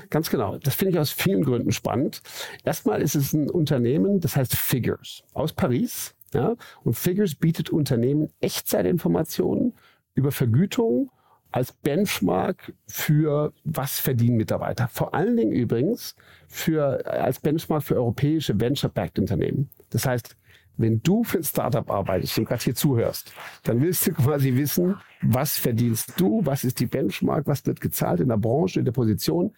Ganz 0.10 0.30
genau. 0.30 0.58
Das 0.58 0.76
finde 0.76 0.94
ich 0.94 1.00
aus 1.00 1.12
vielen 1.12 1.44
Gründen 1.44 1.72
spannend. 1.72 2.22
Erstmal 2.64 3.02
ist 3.02 3.16
es 3.16 3.34
ein 3.34 3.50
Unternehmen, 3.50 4.20
das 4.20 4.36
heißt 4.36 4.56
Figures 4.56 5.24
aus 5.34 5.54
Paris. 5.54 6.16
Ja? 6.34 6.56
Und 6.84 6.94
Figures 6.94 7.36
bietet 7.36 7.70
Unternehmen 7.70 8.30
Echtzeitinformationen 8.40 9.74
über 10.14 10.32
Vergütung 10.32 11.12
als 11.52 11.74
Benchmark 11.74 12.74
für 12.88 13.54
was 13.66 14.00
verdienen 14.00 14.38
Mitarbeiter. 14.38 14.88
Vor 14.88 15.14
allen 15.14 15.36
Dingen 15.36 15.52
übrigens 15.52 16.16
für, 16.48 17.06
als 17.06 17.40
Benchmark 17.40 17.84
für 17.84 17.96
europäische 17.96 18.60
Venture-Backed 18.60 19.20
Unternehmen. 19.20 19.70
Das 19.90 20.06
heißt, 20.06 20.38
wenn 20.78 21.02
du 21.04 21.24
für 21.24 21.38
ein 21.40 21.44
Startup 21.44 21.90
arbeitest 21.92 22.40
und 22.40 22.46
gerade 22.46 22.64
hier 22.64 22.76
zuhörst, 22.76 23.34
dann 23.64 23.82
willst 23.82 24.08
du 24.08 24.14
quasi 24.14 24.56
wissen, 24.56 24.96
was 25.22 25.58
verdienst 25.58 26.14
du, 26.18 26.42
was 26.44 26.64
ist 26.64 26.80
die 26.80 26.86
Benchmark, 26.86 27.46
was 27.46 27.66
wird 27.66 27.82
gezahlt 27.82 28.22
in 28.22 28.30
der 28.30 28.38
Branche, 28.38 28.80
in 28.80 28.86
der 28.86 28.92
Position. 28.94 29.54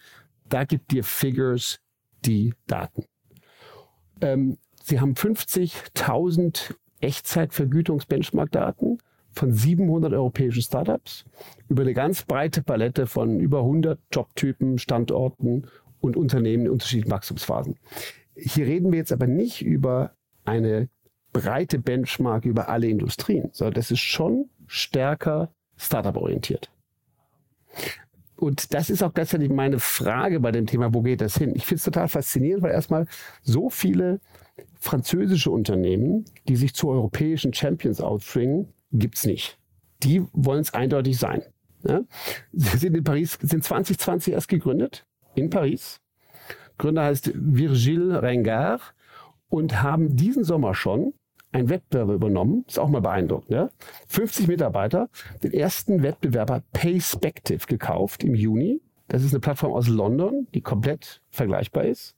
Da 0.49 0.63
gibt 0.63 0.91
dir 0.91 1.03
Figures 1.03 1.79
die 2.25 2.53
Daten. 2.67 3.05
Ähm, 4.21 4.57
sie 4.83 4.99
haben 4.99 5.13
50.000 5.13 6.75
Echtzeitvergütungs-Benchmark-Daten 7.01 8.99
von 9.33 9.51
700 9.51 10.13
europäischen 10.13 10.61
Startups 10.61 11.25
über 11.67 11.81
eine 11.81 11.93
ganz 11.93 12.23
breite 12.23 12.61
Palette 12.61 13.07
von 13.07 13.39
über 13.39 13.59
100 13.59 13.99
Jobtypen, 14.11 14.77
Standorten 14.77 15.67
und 15.99 16.15
Unternehmen 16.15 16.65
in 16.65 16.71
unterschiedlichen 16.71 17.11
Wachstumsphasen. 17.11 17.77
Hier 18.35 18.65
reden 18.65 18.91
wir 18.91 18.99
jetzt 18.99 19.11
aber 19.11 19.27
nicht 19.27 19.61
über 19.63 20.13
eine 20.45 20.89
breite 21.31 21.79
Benchmark 21.79 22.45
über 22.45 22.69
alle 22.69 22.87
Industrien, 22.87 23.49
sondern 23.53 23.73
das 23.73 23.91
ist 23.91 23.99
schon 23.99 24.49
stärker 24.67 25.51
Startup-orientiert. 25.77 26.69
Und 28.35 28.73
das 28.73 28.89
ist 28.89 29.03
auch 29.03 29.13
gleichzeitig 29.13 29.49
meine 29.49 29.79
Frage 29.79 30.39
bei 30.39 30.51
dem 30.51 30.65
Thema, 30.65 30.93
wo 30.93 31.01
geht 31.01 31.21
das 31.21 31.37
hin? 31.37 31.53
Ich 31.55 31.65
finde 31.65 31.77
es 31.77 31.83
total 31.83 32.07
faszinierend, 32.07 32.63
weil 32.63 32.71
erstmal 32.71 33.05
so 33.41 33.69
viele 33.69 34.19
französische 34.79 35.51
Unternehmen, 35.51 36.25
die 36.47 36.55
sich 36.55 36.73
zu 36.73 36.89
europäischen 36.89 37.53
Champions 37.53 38.01
outstringen, 38.01 38.73
gibt's 38.91 39.25
nicht. 39.25 39.57
Die 40.03 40.23
wollen 40.33 40.61
es 40.61 40.73
eindeutig 40.73 41.17
sein. 41.17 41.43
Ja? 41.87 42.03
Sie 42.51 42.77
sind 42.77 42.97
in 42.97 43.03
Paris, 43.03 43.37
sind 43.41 43.63
2020 43.63 44.33
erst 44.33 44.47
gegründet, 44.49 45.05
in 45.35 45.49
Paris. 45.49 45.99
Gründer 46.77 47.03
heißt 47.03 47.31
Virgile 47.35 48.21
Rengard 48.21 48.93
und 49.49 49.81
haben 49.81 50.15
diesen 50.15 50.43
Sommer 50.43 50.73
schon 50.73 51.13
einen 51.53 51.69
Wettbewerber 51.69 52.13
übernommen. 52.13 52.65
Ist 52.67 52.79
auch 52.79 52.89
mal 52.89 53.01
beeindruckend. 53.01 53.51
Ne? 53.51 53.71
50 54.07 54.47
Mitarbeiter, 54.47 55.09
den 55.43 55.53
ersten 55.53 56.03
Wettbewerber 56.03 56.63
Payspective 56.73 57.65
gekauft 57.67 58.23
im 58.23 58.35
Juni. 58.35 58.81
Das 59.07 59.23
ist 59.23 59.33
eine 59.33 59.41
Plattform 59.41 59.73
aus 59.73 59.87
London, 59.87 60.47
die 60.53 60.61
komplett 60.61 61.21
vergleichbar 61.29 61.85
ist. 61.85 62.15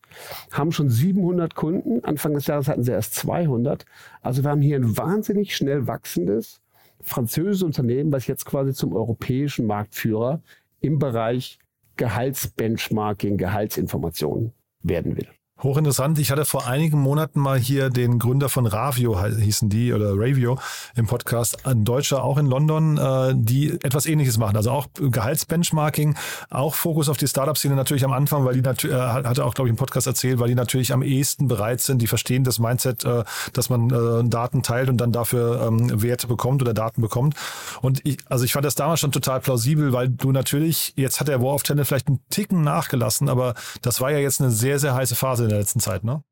Haben 0.51 0.71
schon 0.71 0.89
700 0.89 1.55
Kunden. 1.55 2.03
Anfang 2.03 2.33
des 2.33 2.47
Jahres 2.47 2.67
hatten 2.67 2.83
sie 2.83 2.91
erst 2.91 3.15
200. 3.15 3.85
Also 4.21 4.43
wir 4.43 4.51
haben 4.51 4.61
hier 4.61 4.77
ein 4.77 4.97
wahnsinnig 4.97 5.55
schnell 5.55 5.87
wachsendes 5.87 6.61
französisches 7.01 7.63
Unternehmen, 7.63 8.11
was 8.11 8.27
jetzt 8.27 8.45
quasi 8.45 8.73
zum 8.73 8.93
europäischen 8.93 9.65
Marktführer 9.65 10.41
im 10.79 10.99
Bereich 10.99 11.59
Gehaltsbenchmarking, 11.97 13.37
Gehaltsinformationen 13.37 14.53
werden 14.81 15.15
will. 15.17 15.27
Hochinteressant. 15.63 16.19
Ich 16.19 16.31
hatte 16.31 16.43
vor 16.43 16.67
einigen 16.67 16.99
Monaten 16.99 17.39
mal 17.39 17.57
hier 17.57 17.89
den 17.89 18.19
Gründer 18.19 18.49
von 18.49 18.67
Ravio, 18.67 19.23
hießen 19.23 19.69
die, 19.69 19.93
oder 19.93 20.09
Ravio 20.11 20.59
im 20.97 21.07
Podcast, 21.07 21.65
ein 21.65 21.85
Deutscher 21.85 22.25
auch 22.25 22.37
in 22.37 22.45
London, 22.45 22.97
äh, 22.97 23.33
die 23.33 23.71
etwas 23.81 24.05
ähnliches 24.05 24.37
machen. 24.37 24.57
Also 24.57 24.71
auch 24.71 24.87
Gehaltsbenchmarking, 24.95 26.17
auch 26.49 26.75
Fokus 26.75 27.07
auf 27.07 27.15
die 27.15 27.27
Startup-Szene 27.29 27.75
natürlich 27.75 28.03
am 28.03 28.11
Anfang, 28.11 28.43
weil 28.43 28.55
die 28.55 28.61
natürlich, 28.61 28.93
äh, 28.93 28.99
hatte 28.99 29.45
auch, 29.45 29.53
glaube 29.53 29.69
ich, 29.69 29.71
im 29.71 29.77
Podcast 29.77 30.07
erzählt, 30.07 30.39
weil 30.39 30.49
die 30.49 30.55
natürlich 30.55 30.91
am 30.91 31.01
ehesten 31.01 31.47
bereit 31.47 31.79
sind, 31.79 32.01
die 32.01 32.07
verstehen 32.07 32.43
das 32.43 32.59
Mindset, 32.59 33.05
äh, 33.05 33.23
dass 33.53 33.69
man 33.69 34.29
Daten 34.29 34.61
teilt 34.61 34.89
und 34.89 34.97
dann 34.97 35.13
dafür 35.13 35.67
ähm, 35.67 36.01
Werte 36.01 36.27
bekommt 36.27 36.61
oder 36.61 36.73
Daten 36.73 37.01
bekommt. 37.01 37.35
Und 37.81 38.01
ich, 38.05 38.17
also 38.27 38.43
ich 38.43 38.51
fand 38.51 38.65
das 38.65 38.75
damals 38.75 38.99
schon 38.99 39.13
total 39.13 39.39
plausibel, 39.39 39.93
weil 39.93 40.09
du 40.09 40.33
natürlich, 40.33 40.93
jetzt 40.97 41.21
hat 41.21 41.29
der 41.29 41.41
War 41.41 41.53
of 41.53 41.63
Tennis 41.63 41.87
vielleicht 41.87 42.07
einen 42.07 42.19
Ticken 42.29 42.61
nachgelassen, 42.61 43.29
aber 43.29 43.53
das 43.81 44.01
war 44.01 44.11
ja 44.11 44.17
jetzt 44.17 44.41
eine 44.41 44.51
sehr, 44.51 44.79
sehr 44.79 44.95
heiße 44.95 45.15
Phase 45.15 45.44
in 45.45 45.49
der 45.49 45.59
letzten 45.59 45.79
Zeit, 45.79 46.03
ne? 46.03 46.23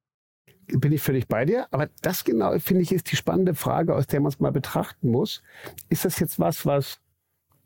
Bin 0.68 0.92
ich 0.92 1.02
völlig 1.02 1.28
bei 1.28 1.46
dir. 1.46 1.68
Aber 1.72 1.90
das 2.02 2.24
genau, 2.24 2.58
finde 2.60 2.84
ich, 2.84 2.92
ist 2.92 3.12
die 3.12 3.16
spannende 3.16 3.54
Frage, 3.54 3.96
aus 3.96 4.08
der 4.08 4.22
man 4.22 4.32
es 4.32 4.40
mal 4.40 4.52
betrachten 4.52 5.10
muss. 5.10 5.44
Ist 5.90 6.06
das 6.06 6.20
jetzt 6.20 6.40
was, 6.40 6.66
was 6.66 7.00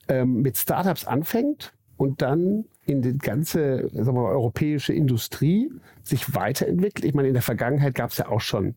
ähm, 0.07 0.41
mit 0.41 0.57
Startups 0.57 1.05
anfängt 1.05 1.73
und 1.97 2.21
dann 2.21 2.65
in 2.85 3.01
die 3.01 3.17
ganze 3.17 3.89
sagen 3.91 4.17
wir 4.17 4.23
mal, 4.23 4.31
europäische 4.31 4.93
Industrie 4.93 5.71
sich 6.03 6.33
weiterentwickelt? 6.33 7.05
Ich 7.05 7.13
meine, 7.13 7.27
in 7.27 7.33
der 7.35 7.43
Vergangenheit 7.43 7.93
gab 7.93 8.09
es 8.09 8.17
ja 8.17 8.29
auch 8.29 8.41
schon 8.41 8.75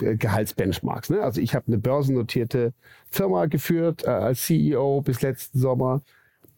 äh, 0.00 0.16
Gehaltsbenchmarks. 0.16 1.10
Ne? 1.10 1.22
Also 1.22 1.40
ich 1.40 1.54
habe 1.54 1.68
eine 1.68 1.78
börsennotierte 1.78 2.74
Firma 3.10 3.46
geführt 3.46 4.04
äh, 4.04 4.08
als 4.08 4.42
CEO 4.42 5.00
bis 5.00 5.22
letzten 5.22 5.58
Sommer. 5.58 6.02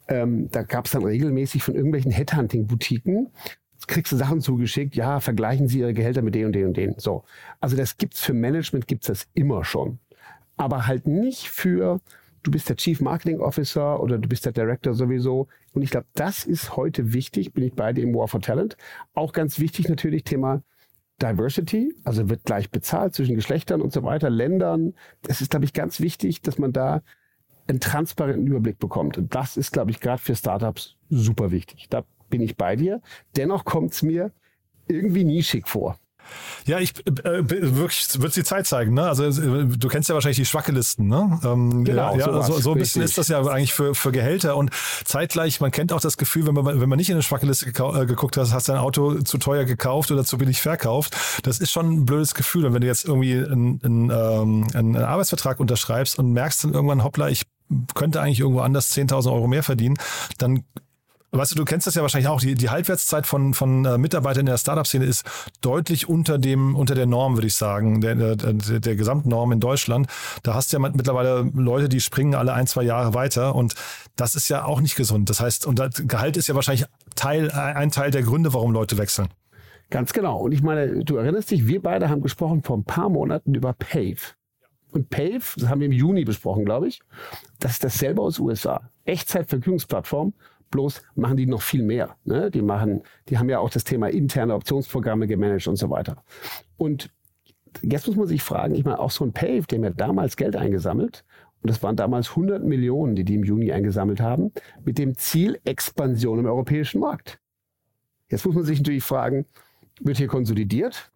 Ähm, 0.08 0.48
da 0.50 0.62
gab 0.62 0.86
es 0.86 0.92
dann 0.92 1.04
regelmäßig 1.04 1.62
von 1.62 1.74
irgendwelchen 1.74 2.10
Headhunting-Boutiquen 2.10 3.30
kriegst 3.88 4.12
du 4.12 4.16
Sachen 4.16 4.40
zugeschickt, 4.40 4.94
ja, 4.94 5.20
vergleichen 5.20 5.66
Sie 5.66 5.80
Ihre 5.80 5.94
Gehälter 5.94 6.22
mit 6.22 6.34
den 6.34 6.46
und 6.46 6.52
den 6.52 6.66
und 6.66 6.76
den. 6.76 6.94
So. 6.98 7.24
Also 7.60 7.76
das 7.76 7.96
gibt's 7.96 8.20
für 8.20 8.34
Management, 8.34 8.86
gibt's 8.86 9.08
das 9.08 9.26
immer 9.34 9.64
schon. 9.64 9.98
Aber 10.56 10.86
halt 10.86 11.06
nicht 11.06 11.48
für, 11.48 12.00
du 12.42 12.50
bist 12.50 12.68
der 12.68 12.76
Chief 12.76 13.00
Marketing 13.00 13.40
Officer 13.40 14.00
oder 14.00 14.18
du 14.18 14.28
bist 14.28 14.44
der 14.44 14.52
Director 14.52 14.94
sowieso. 14.94 15.48
Und 15.72 15.82
ich 15.82 15.90
glaube, 15.90 16.06
das 16.14 16.44
ist 16.44 16.76
heute 16.76 17.12
wichtig, 17.12 17.52
bin 17.52 17.64
ich 17.64 17.74
bei 17.74 17.92
dir 17.92 18.04
im 18.04 18.14
War 18.14 18.28
for 18.28 18.40
Talent. 18.40 18.76
Auch 19.14 19.32
ganz 19.32 19.58
wichtig 19.58 19.88
natürlich 19.88 20.24
Thema 20.24 20.62
Diversity, 21.20 21.94
also 22.04 22.28
wird 22.28 22.44
gleich 22.44 22.70
bezahlt 22.70 23.14
zwischen 23.14 23.34
Geschlechtern 23.34 23.80
und 23.80 23.92
so 23.92 24.04
weiter, 24.04 24.30
Ländern. 24.30 24.94
Das 25.22 25.40
ist, 25.40 25.50
glaube 25.50 25.64
ich, 25.64 25.72
ganz 25.72 25.98
wichtig, 25.98 26.42
dass 26.42 26.58
man 26.58 26.72
da 26.72 27.02
einen 27.66 27.80
transparenten 27.80 28.46
Überblick 28.46 28.78
bekommt. 28.78 29.18
Und 29.18 29.34
das 29.34 29.56
ist, 29.56 29.72
glaube 29.72 29.90
ich, 29.90 30.00
gerade 30.00 30.22
für 30.22 30.34
Startups 30.34 30.96
super 31.10 31.50
wichtig. 31.50 31.88
Da 31.90 32.04
bin 32.28 32.40
ich 32.40 32.56
bei 32.56 32.76
dir. 32.76 33.00
Dennoch 33.36 33.64
kommt 33.64 33.92
es 33.92 34.02
mir 34.02 34.32
irgendwie 34.86 35.24
nischig 35.24 35.68
vor. 35.68 35.98
Ja, 36.66 36.78
ich 36.78 36.92
äh, 37.06 37.48
wirklich 37.48 38.20
wird 38.20 38.36
die 38.36 38.44
Zeit 38.44 38.66
zeigen. 38.66 38.94
Ne? 38.94 39.04
Also 39.04 39.24
äh, 39.24 39.64
du 39.64 39.88
kennst 39.88 40.08
ja 40.08 40.14
wahrscheinlich 40.14 40.36
die 40.36 40.44
Schwackelisten. 40.44 41.08
Ne? 41.08 41.40
Ähm, 41.44 41.84
genau, 41.84 42.16
ja, 42.16 42.42
so, 42.42 42.42
so, 42.42 42.60
so 42.60 42.72
ein 42.72 42.78
bisschen 42.78 43.02
ist 43.02 43.16
das 43.16 43.28
ja 43.28 43.40
eigentlich 43.40 43.72
für, 43.72 43.94
für 43.94 44.12
Gehälter 44.12 44.56
und 44.56 44.70
zeitgleich. 45.04 45.60
Man 45.60 45.70
kennt 45.70 45.92
auch 45.92 46.00
das 46.00 46.16
Gefühl, 46.16 46.46
wenn 46.46 46.54
man 46.54 46.80
wenn 46.80 46.88
man 46.88 46.98
nicht 46.98 47.08
in 47.08 47.14
eine 47.14 47.22
Schwackeliste 47.22 47.68
äh, 47.68 48.06
geguckt 48.06 48.36
hat, 48.36 48.52
hast 48.52 48.68
dein 48.68 48.76
Auto 48.76 49.22
zu 49.22 49.38
teuer 49.38 49.64
gekauft 49.64 50.10
oder 50.10 50.24
zu 50.24 50.36
billig 50.36 50.60
verkauft. 50.60 51.16
Das 51.42 51.58
ist 51.58 51.70
schon 51.70 51.90
ein 51.90 52.06
blödes 52.06 52.34
Gefühl. 52.34 52.66
Und 52.66 52.74
wenn 52.74 52.82
du 52.82 52.86
jetzt 52.86 53.06
irgendwie 53.06 53.34
einen, 53.34 53.80
einen, 53.82 54.10
ähm, 54.10 54.66
einen 54.74 54.96
Arbeitsvertrag 54.96 55.60
unterschreibst 55.60 56.18
und 56.18 56.32
merkst 56.32 56.64
dann 56.64 56.74
irgendwann, 56.74 57.04
hoppla, 57.04 57.28
ich 57.30 57.44
könnte 57.94 58.20
eigentlich 58.20 58.40
irgendwo 58.40 58.60
anders 58.60 58.94
10.000 58.96 59.32
Euro 59.32 59.46
mehr 59.46 59.62
verdienen, 59.62 59.96
dann 60.38 60.64
Weißt 61.30 61.52
du, 61.52 61.56
du 61.56 61.64
kennst 61.66 61.86
das 61.86 61.94
ja 61.94 62.00
wahrscheinlich 62.00 62.28
auch. 62.28 62.40
Die, 62.40 62.54
die 62.54 62.70
Halbwertszeit 62.70 63.26
von, 63.26 63.52
von 63.52 63.84
äh, 63.84 63.98
Mitarbeitern 63.98 64.40
in 64.40 64.46
der 64.46 64.56
Startup-Szene 64.56 65.04
ist 65.04 65.24
deutlich 65.60 66.08
unter 66.08 66.38
dem, 66.38 66.74
unter 66.74 66.94
der 66.94 67.04
Norm, 67.04 67.36
würde 67.36 67.46
ich 67.46 67.54
sagen, 67.54 68.00
der, 68.00 68.14
der, 68.14 68.36
der, 68.36 68.96
Gesamtnorm 68.96 69.52
in 69.52 69.60
Deutschland. 69.60 70.06
Da 70.42 70.54
hast 70.54 70.72
du 70.72 70.78
ja 70.78 70.88
mittlerweile 70.88 71.50
Leute, 71.54 71.90
die 71.90 72.00
springen 72.00 72.34
alle 72.34 72.54
ein, 72.54 72.66
zwei 72.66 72.82
Jahre 72.82 73.12
weiter 73.12 73.54
und 73.54 73.74
das 74.16 74.36
ist 74.36 74.48
ja 74.48 74.64
auch 74.64 74.80
nicht 74.80 74.96
gesund. 74.96 75.28
Das 75.28 75.40
heißt, 75.40 75.66
und 75.66 75.78
das 75.78 76.02
Gehalt 76.06 76.38
ist 76.38 76.46
ja 76.46 76.54
wahrscheinlich 76.54 76.86
Teil, 77.14 77.50
ein 77.50 77.90
Teil 77.90 78.10
der 78.10 78.22
Gründe, 78.22 78.54
warum 78.54 78.72
Leute 78.72 78.96
wechseln. 78.96 79.28
Ganz 79.90 80.14
genau. 80.14 80.38
Und 80.38 80.52
ich 80.52 80.62
meine, 80.62 81.04
du 81.04 81.16
erinnerst 81.16 81.50
dich, 81.50 81.66
wir 81.66 81.82
beide 81.82 82.08
haben 82.08 82.22
gesprochen 82.22 82.62
vor 82.62 82.76
ein 82.78 82.84
paar 82.84 83.10
Monaten 83.10 83.54
über 83.54 83.74
Pave. 83.74 84.34
Und 84.92 85.10
Pave, 85.10 85.42
das 85.56 85.68
haben 85.68 85.80
wir 85.80 85.86
im 85.86 85.92
Juni 85.92 86.24
besprochen, 86.24 86.64
glaube 86.64 86.88
ich, 86.88 87.00
das 87.60 87.72
ist 87.72 87.84
dasselbe 87.84 88.22
aus 88.22 88.38
USA. 88.38 88.90
Echtzeitverfügungsplattform 89.04 90.32
bloß 90.70 91.02
machen 91.14 91.36
die 91.36 91.46
noch 91.46 91.62
viel 91.62 91.82
mehr. 91.82 92.16
Ne? 92.24 92.50
Die 92.50 92.62
machen, 92.62 93.02
die 93.28 93.38
haben 93.38 93.48
ja 93.48 93.58
auch 93.58 93.70
das 93.70 93.84
Thema 93.84 94.08
interne 94.08 94.54
Optionsprogramme 94.54 95.26
gemanagt 95.26 95.66
und 95.68 95.76
so 95.76 95.90
weiter. 95.90 96.22
Und 96.76 97.10
jetzt 97.82 98.06
muss 98.06 98.16
man 98.16 98.26
sich 98.26 98.42
fragen, 98.42 98.74
ich 98.74 98.84
meine, 98.84 98.98
auch 98.98 99.10
so 99.10 99.24
ein 99.24 99.32
Pave, 99.32 99.62
dem 99.62 99.84
ja 99.84 99.90
damals 99.90 100.36
Geld 100.36 100.56
eingesammelt, 100.56 101.24
und 101.62 101.70
das 101.70 101.82
waren 101.82 101.96
damals 101.96 102.30
100 102.30 102.62
Millionen, 102.62 103.16
die 103.16 103.24
die 103.24 103.34
im 103.34 103.42
Juni 103.42 103.72
eingesammelt 103.72 104.20
haben, 104.20 104.52
mit 104.84 104.96
dem 104.96 105.16
Ziel 105.16 105.58
Expansion 105.64 106.38
im 106.38 106.46
europäischen 106.46 107.00
Markt. 107.00 107.40
Jetzt 108.30 108.46
muss 108.46 108.54
man 108.54 108.64
sich 108.64 108.78
natürlich 108.78 109.02
fragen, 109.02 109.46
wird 110.00 110.18
hier 110.18 110.28
konsolidiert? 110.28 111.10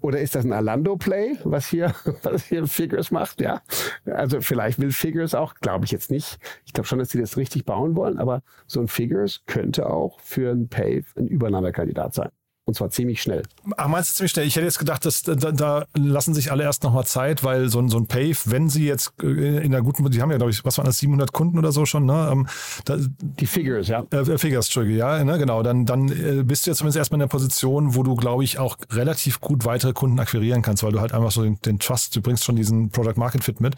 Oder 0.00 0.20
ist 0.20 0.34
das 0.34 0.44
ein 0.44 0.52
Alando-Play, 0.52 1.38
was 1.44 1.68
hier, 1.68 1.94
was 2.22 2.44
hier 2.44 2.66
Figures 2.66 3.10
macht? 3.10 3.40
Ja, 3.40 3.62
also 4.06 4.40
vielleicht 4.40 4.78
will 4.78 4.92
Figures 4.92 5.34
auch, 5.34 5.54
glaube 5.54 5.84
ich 5.84 5.90
jetzt 5.90 6.10
nicht. 6.10 6.38
Ich 6.64 6.72
glaube 6.72 6.86
schon, 6.86 6.98
dass 6.98 7.10
sie 7.10 7.20
das 7.20 7.36
richtig 7.36 7.64
bauen 7.64 7.96
wollen, 7.96 8.18
aber 8.18 8.42
so 8.66 8.80
ein 8.80 8.88
Figures 8.88 9.42
könnte 9.46 9.88
auch 9.88 10.20
für 10.20 10.50
ein 10.50 10.68
Pave 10.68 11.04
ein 11.16 11.26
Übernahmekandidat 11.26 12.14
sein. 12.14 12.30
Und 12.68 12.74
zwar 12.74 12.90
ziemlich 12.90 13.22
schnell. 13.22 13.44
Ach, 13.78 13.88
meinst 13.88 14.10
du 14.10 14.16
ziemlich 14.16 14.32
schnell? 14.32 14.46
Ich 14.46 14.54
hätte 14.54 14.66
jetzt 14.66 14.78
gedacht, 14.78 15.02
dass 15.06 15.22
da, 15.22 15.34
da 15.34 15.86
lassen 15.94 16.34
sich 16.34 16.52
alle 16.52 16.64
erst 16.64 16.82
nochmal 16.82 17.06
Zeit, 17.06 17.42
weil 17.42 17.70
so 17.70 17.78
ein, 17.78 17.88
so 17.88 17.96
ein 17.96 18.06
Pave, 18.06 18.36
wenn 18.44 18.68
sie 18.68 18.84
jetzt 18.86 19.14
äh, 19.22 19.64
in 19.64 19.74
einer 19.74 19.80
guten, 19.80 20.04
die 20.10 20.20
haben 20.20 20.30
ja, 20.30 20.36
glaube 20.36 20.50
ich, 20.50 20.62
was 20.66 20.76
waren 20.76 20.84
das, 20.84 20.98
700 20.98 21.32
Kunden 21.32 21.58
oder 21.58 21.72
so 21.72 21.86
schon, 21.86 22.04
ne? 22.04 22.28
Ähm, 22.30 22.46
da, 22.84 22.98
die 22.98 23.46
Figures, 23.46 23.88
ja. 23.88 24.04
Äh, 24.10 24.36
Figures, 24.36 24.66
Entschuldige, 24.66 24.98
ja, 24.98 25.24
ne, 25.24 25.38
genau. 25.38 25.62
Dann, 25.62 25.86
dann 25.86 26.08
äh, 26.10 26.42
bist 26.44 26.66
du 26.66 26.70
jetzt 26.70 26.76
zumindest 26.80 26.98
erstmal 26.98 27.16
in 27.16 27.20
der 27.20 27.28
Position, 27.28 27.94
wo 27.94 28.02
du, 28.02 28.16
glaube 28.16 28.44
ich, 28.44 28.58
auch 28.58 28.76
relativ 28.90 29.40
gut 29.40 29.64
weitere 29.64 29.94
Kunden 29.94 30.20
akquirieren 30.20 30.60
kannst, 30.60 30.82
weil 30.82 30.92
du 30.92 31.00
halt 31.00 31.14
einfach 31.14 31.30
so 31.30 31.42
den, 31.42 31.58
den 31.62 31.78
Trust, 31.78 32.14
du 32.16 32.20
bringst 32.20 32.44
schon 32.44 32.56
diesen 32.56 32.90
Product 32.90 33.16
Market 33.16 33.44
Fit 33.44 33.62
mit. 33.62 33.76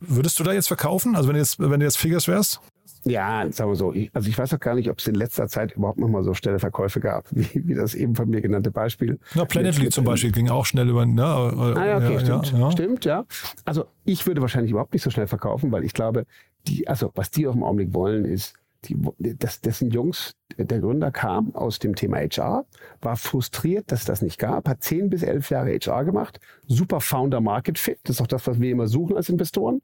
Würdest 0.00 0.40
du 0.40 0.42
da 0.42 0.54
jetzt 0.54 0.68
verkaufen? 0.68 1.16
Also 1.16 1.28
wenn 1.28 1.34
du 1.34 1.40
jetzt, 1.40 1.58
wenn 1.58 1.80
du 1.80 1.84
jetzt 1.84 1.98
Figures 1.98 2.28
wärst? 2.28 2.62
Ja, 3.06 3.46
sagen 3.52 3.70
wir 3.70 3.76
so. 3.76 3.92
Ich, 3.92 4.10
also 4.14 4.28
ich 4.28 4.36
weiß 4.36 4.52
auch 4.54 4.58
gar 4.58 4.74
nicht, 4.74 4.90
ob 4.90 4.98
es 4.98 5.06
in 5.06 5.14
letzter 5.14 5.46
Zeit 5.46 5.72
überhaupt 5.72 5.98
noch 5.98 6.08
mal 6.08 6.24
so 6.24 6.34
schnelle 6.34 6.58
Verkäufe 6.58 6.98
gab, 6.98 7.26
wie, 7.30 7.66
wie 7.66 7.74
das 7.74 7.94
eben 7.94 8.16
von 8.16 8.28
mir 8.28 8.40
genannte 8.40 8.72
Beispiel. 8.72 9.18
Ja, 9.34 9.44
Planetly 9.44 9.90
zum 9.90 10.04
Beispiel 10.04 10.32
ging 10.32 10.48
auch 10.50 10.66
schnell 10.66 10.88
über. 10.88 11.06
Ne, 11.06 11.24
ah, 11.24 11.86
ja, 11.86 11.96
okay, 11.98 12.14
ja, 12.14 12.20
stimmt. 12.20 12.52
Ja, 12.52 12.58
ja. 12.58 12.70
Stimmt, 12.72 13.04
ja. 13.04 13.24
Also 13.64 13.84
ich 14.04 14.26
würde 14.26 14.40
wahrscheinlich 14.40 14.72
überhaupt 14.72 14.92
nicht 14.92 15.02
so 15.02 15.10
schnell 15.10 15.28
verkaufen, 15.28 15.70
weil 15.70 15.84
ich 15.84 15.94
glaube, 15.94 16.26
die, 16.66 16.88
also 16.88 17.12
was 17.14 17.30
die 17.30 17.46
auf 17.46 17.54
dem 17.54 17.62
Augenblick 17.62 17.94
wollen, 17.94 18.24
ist, 18.24 18.54
die, 18.84 18.96
das, 19.18 19.60
dessen 19.60 19.90
Jungs, 19.90 20.34
der 20.58 20.80
Gründer 20.80 21.10
kam 21.10 21.54
aus 21.54 21.78
dem 21.78 21.94
Thema 21.94 22.18
HR, 22.18 22.66
war 23.00 23.16
frustriert, 23.16 23.90
dass 23.90 24.04
das 24.04 24.20
nicht 24.20 24.38
gab, 24.38 24.68
hat 24.68 24.82
zehn 24.82 25.10
bis 25.10 25.22
elf 25.22 25.50
Jahre 25.50 25.76
HR 25.78 26.04
gemacht, 26.04 26.40
super 26.66 27.00
Founder 27.00 27.40
Market 27.40 27.78
Fit, 27.78 27.98
das 28.04 28.16
ist 28.16 28.22
auch 28.22 28.26
das, 28.26 28.46
was 28.46 28.60
wir 28.60 28.70
immer 28.70 28.86
suchen 28.86 29.16
als 29.16 29.28
Investoren. 29.28 29.80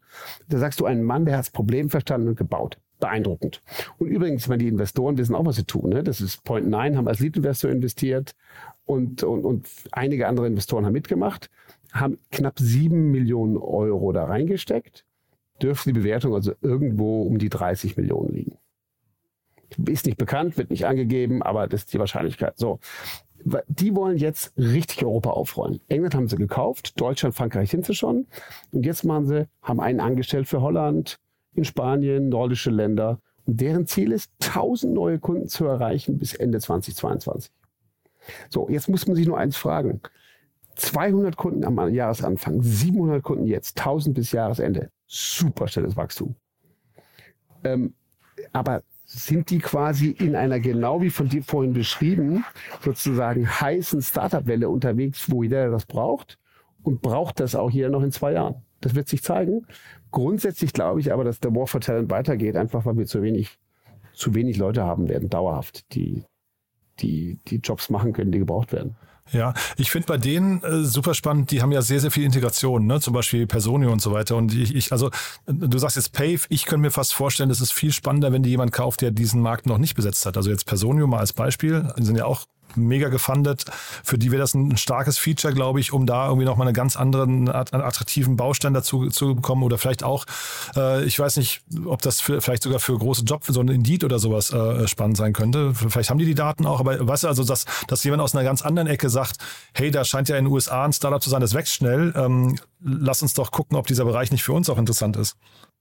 Da 0.48 0.58
sagst 0.58 0.80
du 0.80 0.86
einen 0.86 1.02
Mann, 1.02 1.24
der 1.24 1.34
hat 1.34 1.40
das 1.40 1.50
Problem 1.50 1.88
verstanden 1.88 2.28
und 2.28 2.36
gebaut 2.36 2.78
beeindruckend. 3.02 3.60
Und 3.98 4.06
übrigens, 4.06 4.48
wenn 4.48 4.60
die 4.60 4.68
Investoren 4.68 5.18
wissen 5.18 5.34
auch, 5.34 5.44
was 5.44 5.56
sie 5.56 5.64
tun. 5.64 5.90
Ne? 5.90 6.02
Das 6.02 6.20
ist 6.20 6.42
Point 6.44 6.68
Nine, 6.68 6.96
haben 6.96 7.08
als 7.08 7.20
Lead-Investor 7.20 7.70
investiert 7.70 8.34
und, 8.86 9.22
und, 9.22 9.44
und 9.44 9.68
einige 9.90 10.28
andere 10.28 10.46
Investoren 10.46 10.86
haben 10.86 10.92
mitgemacht, 10.92 11.50
haben 11.92 12.18
knapp 12.30 12.58
sieben 12.58 13.10
Millionen 13.10 13.58
Euro 13.58 14.12
da 14.12 14.24
reingesteckt, 14.24 15.04
dürfte 15.60 15.90
die 15.90 15.98
Bewertung 15.98 16.34
also 16.34 16.52
irgendwo 16.62 17.22
um 17.22 17.38
die 17.38 17.50
30 17.50 17.96
Millionen 17.96 18.32
liegen. 18.32 18.58
Ist 19.86 20.06
nicht 20.06 20.18
bekannt, 20.18 20.56
wird 20.56 20.70
nicht 20.70 20.86
angegeben, 20.86 21.42
aber 21.42 21.66
das 21.66 21.82
ist 21.82 21.92
die 21.92 21.98
Wahrscheinlichkeit. 21.98 22.56
So. 22.56 22.78
Die 23.66 23.96
wollen 23.96 24.18
jetzt 24.18 24.52
richtig 24.56 25.04
Europa 25.04 25.30
aufrollen. 25.30 25.80
England 25.88 26.14
haben 26.14 26.28
sie 26.28 26.36
gekauft, 26.36 27.00
Deutschland, 27.00 27.34
Frankreich 27.34 27.70
sind 27.70 27.84
sie 27.84 27.94
schon. 27.94 28.26
Und 28.70 28.86
jetzt 28.86 29.04
machen 29.04 29.26
sie, 29.26 29.48
haben 29.62 29.80
einen 29.80 29.98
angestellt 29.98 30.46
für 30.46 30.60
Holland, 30.60 31.18
in 31.54 31.64
Spanien, 31.64 32.28
nordische 32.28 32.70
Länder. 32.70 33.20
Und 33.44 33.60
deren 33.60 33.86
Ziel 33.86 34.12
ist, 34.12 34.30
1000 34.42 34.92
neue 34.92 35.18
Kunden 35.18 35.48
zu 35.48 35.66
erreichen 35.66 36.18
bis 36.18 36.34
Ende 36.34 36.60
2022. 36.60 37.52
So, 38.48 38.68
jetzt 38.68 38.88
muss 38.88 39.06
man 39.06 39.16
sich 39.16 39.26
nur 39.26 39.38
eins 39.38 39.56
fragen. 39.56 40.00
200 40.76 41.36
Kunden 41.36 41.64
am 41.64 41.92
Jahresanfang, 41.92 42.62
700 42.62 43.22
Kunden 43.22 43.46
jetzt, 43.46 43.78
1000 43.78 44.14
bis 44.14 44.32
Jahresende. 44.32 44.90
Super 45.06 45.68
schnelles 45.68 45.96
Wachstum. 45.96 46.34
Ähm, 47.64 47.94
aber 48.52 48.82
sind 49.04 49.50
die 49.50 49.58
quasi 49.58 50.10
in 50.10 50.34
einer, 50.34 50.58
genau 50.58 51.02
wie 51.02 51.10
von 51.10 51.28
dir 51.28 51.42
vorhin 51.42 51.74
beschrieben, 51.74 52.44
sozusagen 52.80 53.46
heißen 53.46 54.00
Startup-Welle 54.00 54.68
unterwegs, 54.68 55.30
wo 55.30 55.42
jeder 55.42 55.70
das 55.70 55.84
braucht? 55.84 56.38
Und 56.82 57.02
braucht 57.02 57.38
das 57.38 57.54
auch 57.54 57.70
jeder 57.70 57.90
noch 57.90 58.02
in 58.02 58.10
zwei 58.10 58.32
Jahren? 58.32 58.62
Das 58.82 58.94
wird 58.94 59.08
sich 59.08 59.22
zeigen. 59.22 59.66
Grundsätzlich 60.10 60.72
glaube 60.72 61.00
ich 61.00 61.12
aber, 61.12 61.24
dass 61.24 61.40
der 61.40 61.54
War 61.54 61.66
for 61.66 61.80
Talent 61.80 62.10
weitergeht, 62.10 62.56
einfach 62.56 62.84
weil 62.84 62.98
wir 62.98 63.06
zu 63.06 63.22
wenig, 63.22 63.58
zu 64.12 64.34
wenig 64.34 64.58
Leute 64.58 64.82
haben 64.82 65.08
werden, 65.08 65.30
dauerhaft, 65.30 65.94
die, 65.94 66.24
die, 67.00 67.38
die 67.48 67.56
Jobs 67.56 67.88
machen 67.88 68.12
können, 68.12 68.32
die 68.32 68.38
gebraucht 68.38 68.72
werden. 68.72 68.96
Ja, 69.30 69.54
ich 69.76 69.90
finde 69.90 70.06
bei 70.08 70.18
denen 70.18 70.62
äh, 70.62 70.82
super 70.82 71.14
spannend, 71.14 71.52
die 71.52 71.62
haben 71.62 71.72
ja 71.72 71.80
sehr, 71.80 72.00
sehr 72.00 72.10
viel 72.10 72.24
Integration, 72.24 72.86
ne? 72.86 73.00
zum 73.00 73.14
Beispiel 73.14 73.46
Personio 73.46 73.92
und 73.92 74.02
so 74.02 74.12
weiter. 74.12 74.36
Und 74.36 74.52
ich, 74.52 74.74
ich 74.74 74.92
also 74.92 75.10
du 75.46 75.78
sagst 75.78 75.96
jetzt 75.96 76.12
Pave, 76.12 76.40
ich 76.48 76.66
könnte 76.66 76.82
mir 76.82 76.90
fast 76.90 77.14
vorstellen, 77.14 77.48
es 77.50 77.60
ist 77.60 77.72
viel 77.72 77.92
spannender, 77.92 78.32
wenn 78.32 78.42
die 78.42 78.50
jemand 78.50 78.72
kauft, 78.72 79.00
der 79.00 79.10
diesen 79.10 79.40
Markt 79.40 79.66
noch 79.66 79.78
nicht 79.78 79.94
besetzt 79.94 80.26
hat. 80.26 80.36
Also 80.36 80.50
jetzt 80.50 80.66
Personio 80.66 81.06
mal 81.06 81.20
als 81.20 81.32
Beispiel, 81.32 81.88
die 81.98 82.04
sind 82.04 82.16
ja 82.16 82.24
auch 82.24 82.46
mega 82.76 83.08
gefundet. 83.08 83.64
Für 84.04 84.18
die 84.18 84.30
wäre 84.30 84.40
das 84.40 84.54
ein 84.54 84.76
starkes 84.76 85.18
Feature, 85.18 85.54
glaube 85.54 85.80
ich, 85.80 85.92
um 85.92 86.06
da 86.06 86.26
irgendwie 86.26 86.46
nochmal 86.46 86.66
einen 86.66 86.74
ganz 86.74 86.96
anderen, 86.96 87.48
attraktiven 87.48 88.36
Baustein 88.36 88.74
dazu 88.74 89.08
zu 89.08 89.34
bekommen. 89.34 89.62
Oder 89.62 89.78
vielleicht 89.78 90.04
auch, 90.04 90.24
äh, 90.76 91.04
ich 91.04 91.18
weiß 91.18 91.36
nicht, 91.36 91.62
ob 91.86 92.02
das 92.02 92.20
für, 92.20 92.40
vielleicht 92.40 92.62
sogar 92.62 92.80
für 92.80 92.96
große 92.96 93.24
für 93.40 93.52
so 93.52 93.60
ein 93.60 93.68
Indeed 93.68 94.04
oder 94.04 94.18
sowas 94.18 94.52
äh, 94.52 94.86
spannend 94.88 95.16
sein 95.16 95.32
könnte. 95.32 95.74
Vielleicht 95.74 96.10
haben 96.10 96.18
die 96.18 96.26
die 96.26 96.34
Daten 96.34 96.66
auch, 96.66 96.80
aber 96.80 97.06
weißt 97.06 97.24
du, 97.24 97.28
also, 97.28 97.44
dass, 97.44 97.64
dass 97.86 98.04
jemand 98.04 98.22
aus 98.22 98.34
einer 98.34 98.44
ganz 98.44 98.62
anderen 98.62 98.88
Ecke 98.88 99.10
sagt, 99.10 99.38
hey, 99.74 99.90
da 99.90 100.04
scheint 100.04 100.28
ja 100.28 100.36
in 100.36 100.44
den 100.44 100.52
USA 100.52 100.84
ein 100.84 100.92
Startup 100.92 101.22
zu 101.22 101.30
sein, 101.30 101.40
das 101.40 101.54
wächst 101.54 101.74
schnell. 101.74 102.12
Ähm, 102.16 102.58
lass 102.80 103.22
uns 103.22 103.34
doch 103.34 103.50
gucken, 103.50 103.76
ob 103.76 103.86
dieser 103.86 104.04
Bereich 104.04 104.30
nicht 104.30 104.42
für 104.42 104.52
uns 104.52 104.68
auch 104.68 104.78
interessant 104.78 105.16
ist. 105.16 105.36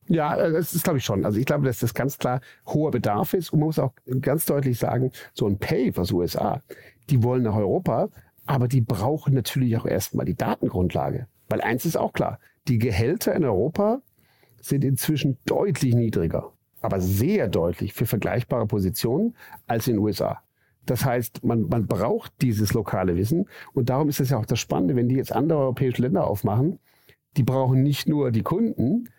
Ja, 0.07 0.35
äh, 0.35 0.51
das 0.51 0.73
ist 0.73 0.83
glaube 0.83 0.99
ich 0.99 1.05
schon. 1.05 1.25
Also 1.25 1.39
ich 1.39 1.45
glaube, 1.45 1.65
dass 1.65 1.79
das 1.79 1.93
ganz 1.93 2.17
klar 2.17 2.41
hoher 2.65 2.91
Bedarf 2.91 3.33
ist. 3.33 3.53
Und 3.53 3.59
man 3.59 3.67
muss 3.67 3.79
auch 3.79 3.93
ganz 4.21 4.45
deutlich 4.45 4.77
sagen, 4.79 5.11
so 5.33 5.47
ein 5.47 5.57
Pay 5.57 5.93
aus 5.95 6.11
USA, 6.11 6.61
die 7.09 7.23
wollen 7.23 7.43
nach 7.43 7.55
Europa, 7.55 8.09
aber 8.45 8.67
die 8.67 8.81
brauchen 8.81 9.33
natürlich 9.33 9.77
auch 9.77 9.85
erstmal 9.85 10.25
die 10.25 10.35
Datengrundlage. 10.35 11.27
Weil 11.49 11.61
eins 11.61 11.85
ist 11.85 11.97
auch 11.97 12.13
klar, 12.13 12.39
die 12.67 12.79
Gehälter 12.79 13.35
in 13.35 13.43
Europa 13.43 14.01
sind 14.61 14.83
inzwischen 14.83 15.37
deutlich 15.45 15.95
niedriger, 15.95 16.53
aber 16.81 17.01
sehr 17.01 17.47
deutlich 17.47 17.93
für 17.93 18.05
vergleichbare 18.05 18.67
Positionen 18.67 19.35
als 19.67 19.87
in 19.87 19.95
den 19.95 20.03
USA. 20.03 20.41
Das 20.85 21.05
heißt, 21.05 21.43
man, 21.43 21.67
man 21.67 21.87
braucht 21.87 22.33
dieses 22.41 22.73
lokale 22.73 23.15
Wissen 23.15 23.47
und 23.73 23.89
darum 23.89 24.09
ist 24.09 24.19
es 24.19 24.29
ja 24.29 24.37
auch 24.37 24.45
das 24.45 24.59
Spannende, 24.59 24.95
wenn 24.95 25.09
die 25.09 25.15
jetzt 25.15 25.31
andere 25.31 25.59
europäische 25.59 26.01
Länder 26.01 26.25
aufmachen, 26.27 26.79
die 27.37 27.43
brauchen 27.43 27.83
nicht 27.83 28.07
nur 28.07 28.31
die 28.31 28.43
Kunden, 28.43 29.09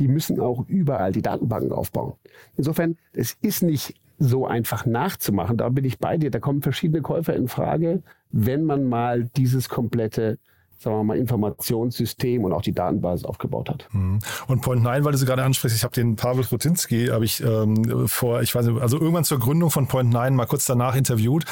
die 0.00 0.08
müssen 0.08 0.40
auch 0.40 0.64
überall 0.66 1.12
die 1.12 1.22
Datenbanken 1.22 1.72
aufbauen. 1.72 2.14
Insofern, 2.56 2.96
es 3.12 3.36
ist 3.42 3.62
nicht 3.62 3.94
so 4.18 4.46
einfach 4.46 4.86
nachzumachen. 4.86 5.56
Da 5.56 5.68
bin 5.68 5.84
ich 5.84 5.98
bei 5.98 6.16
dir. 6.16 6.30
Da 6.30 6.40
kommen 6.40 6.62
verschiedene 6.62 7.02
Käufer 7.02 7.34
in 7.36 7.48
Frage, 7.48 8.02
wenn 8.32 8.64
man 8.64 8.84
mal 8.84 9.24
dieses 9.36 9.68
komplette 9.68 10.38
sagen 10.78 10.96
wir 10.96 11.04
mal, 11.04 11.18
Informationssystem 11.18 12.42
und 12.42 12.54
auch 12.54 12.62
die 12.62 12.72
Datenbasis 12.72 13.26
aufgebaut 13.26 13.68
hat. 13.68 13.86
Mhm. 13.92 14.18
Und 14.46 14.62
Point 14.62 14.82
9, 14.82 15.04
weil 15.04 15.12
du 15.12 15.18
sie 15.18 15.26
gerade 15.26 15.44
ansprichst, 15.44 15.76
ich 15.76 15.84
habe 15.84 15.94
den 15.94 16.16
Pavel 16.16 16.42
Rutinski, 16.50 17.08
habe 17.08 17.26
ich 17.26 17.42
ähm, 17.42 18.08
vor, 18.08 18.40
ich 18.40 18.54
weiß 18.54 18.66
nicht, 18.66 18.80
also 18.80 18.98
irgendwann 18.98 19.24
zur 19.24 19.38
Gründung 19.38 19.70
von 19.70 19.88
Point 19.88 20.10
9 20.10 20.34
mal 20.34 20.46
kurz 20.46 20.64
danach 20.64 20.96
interviewt 20.96 21.44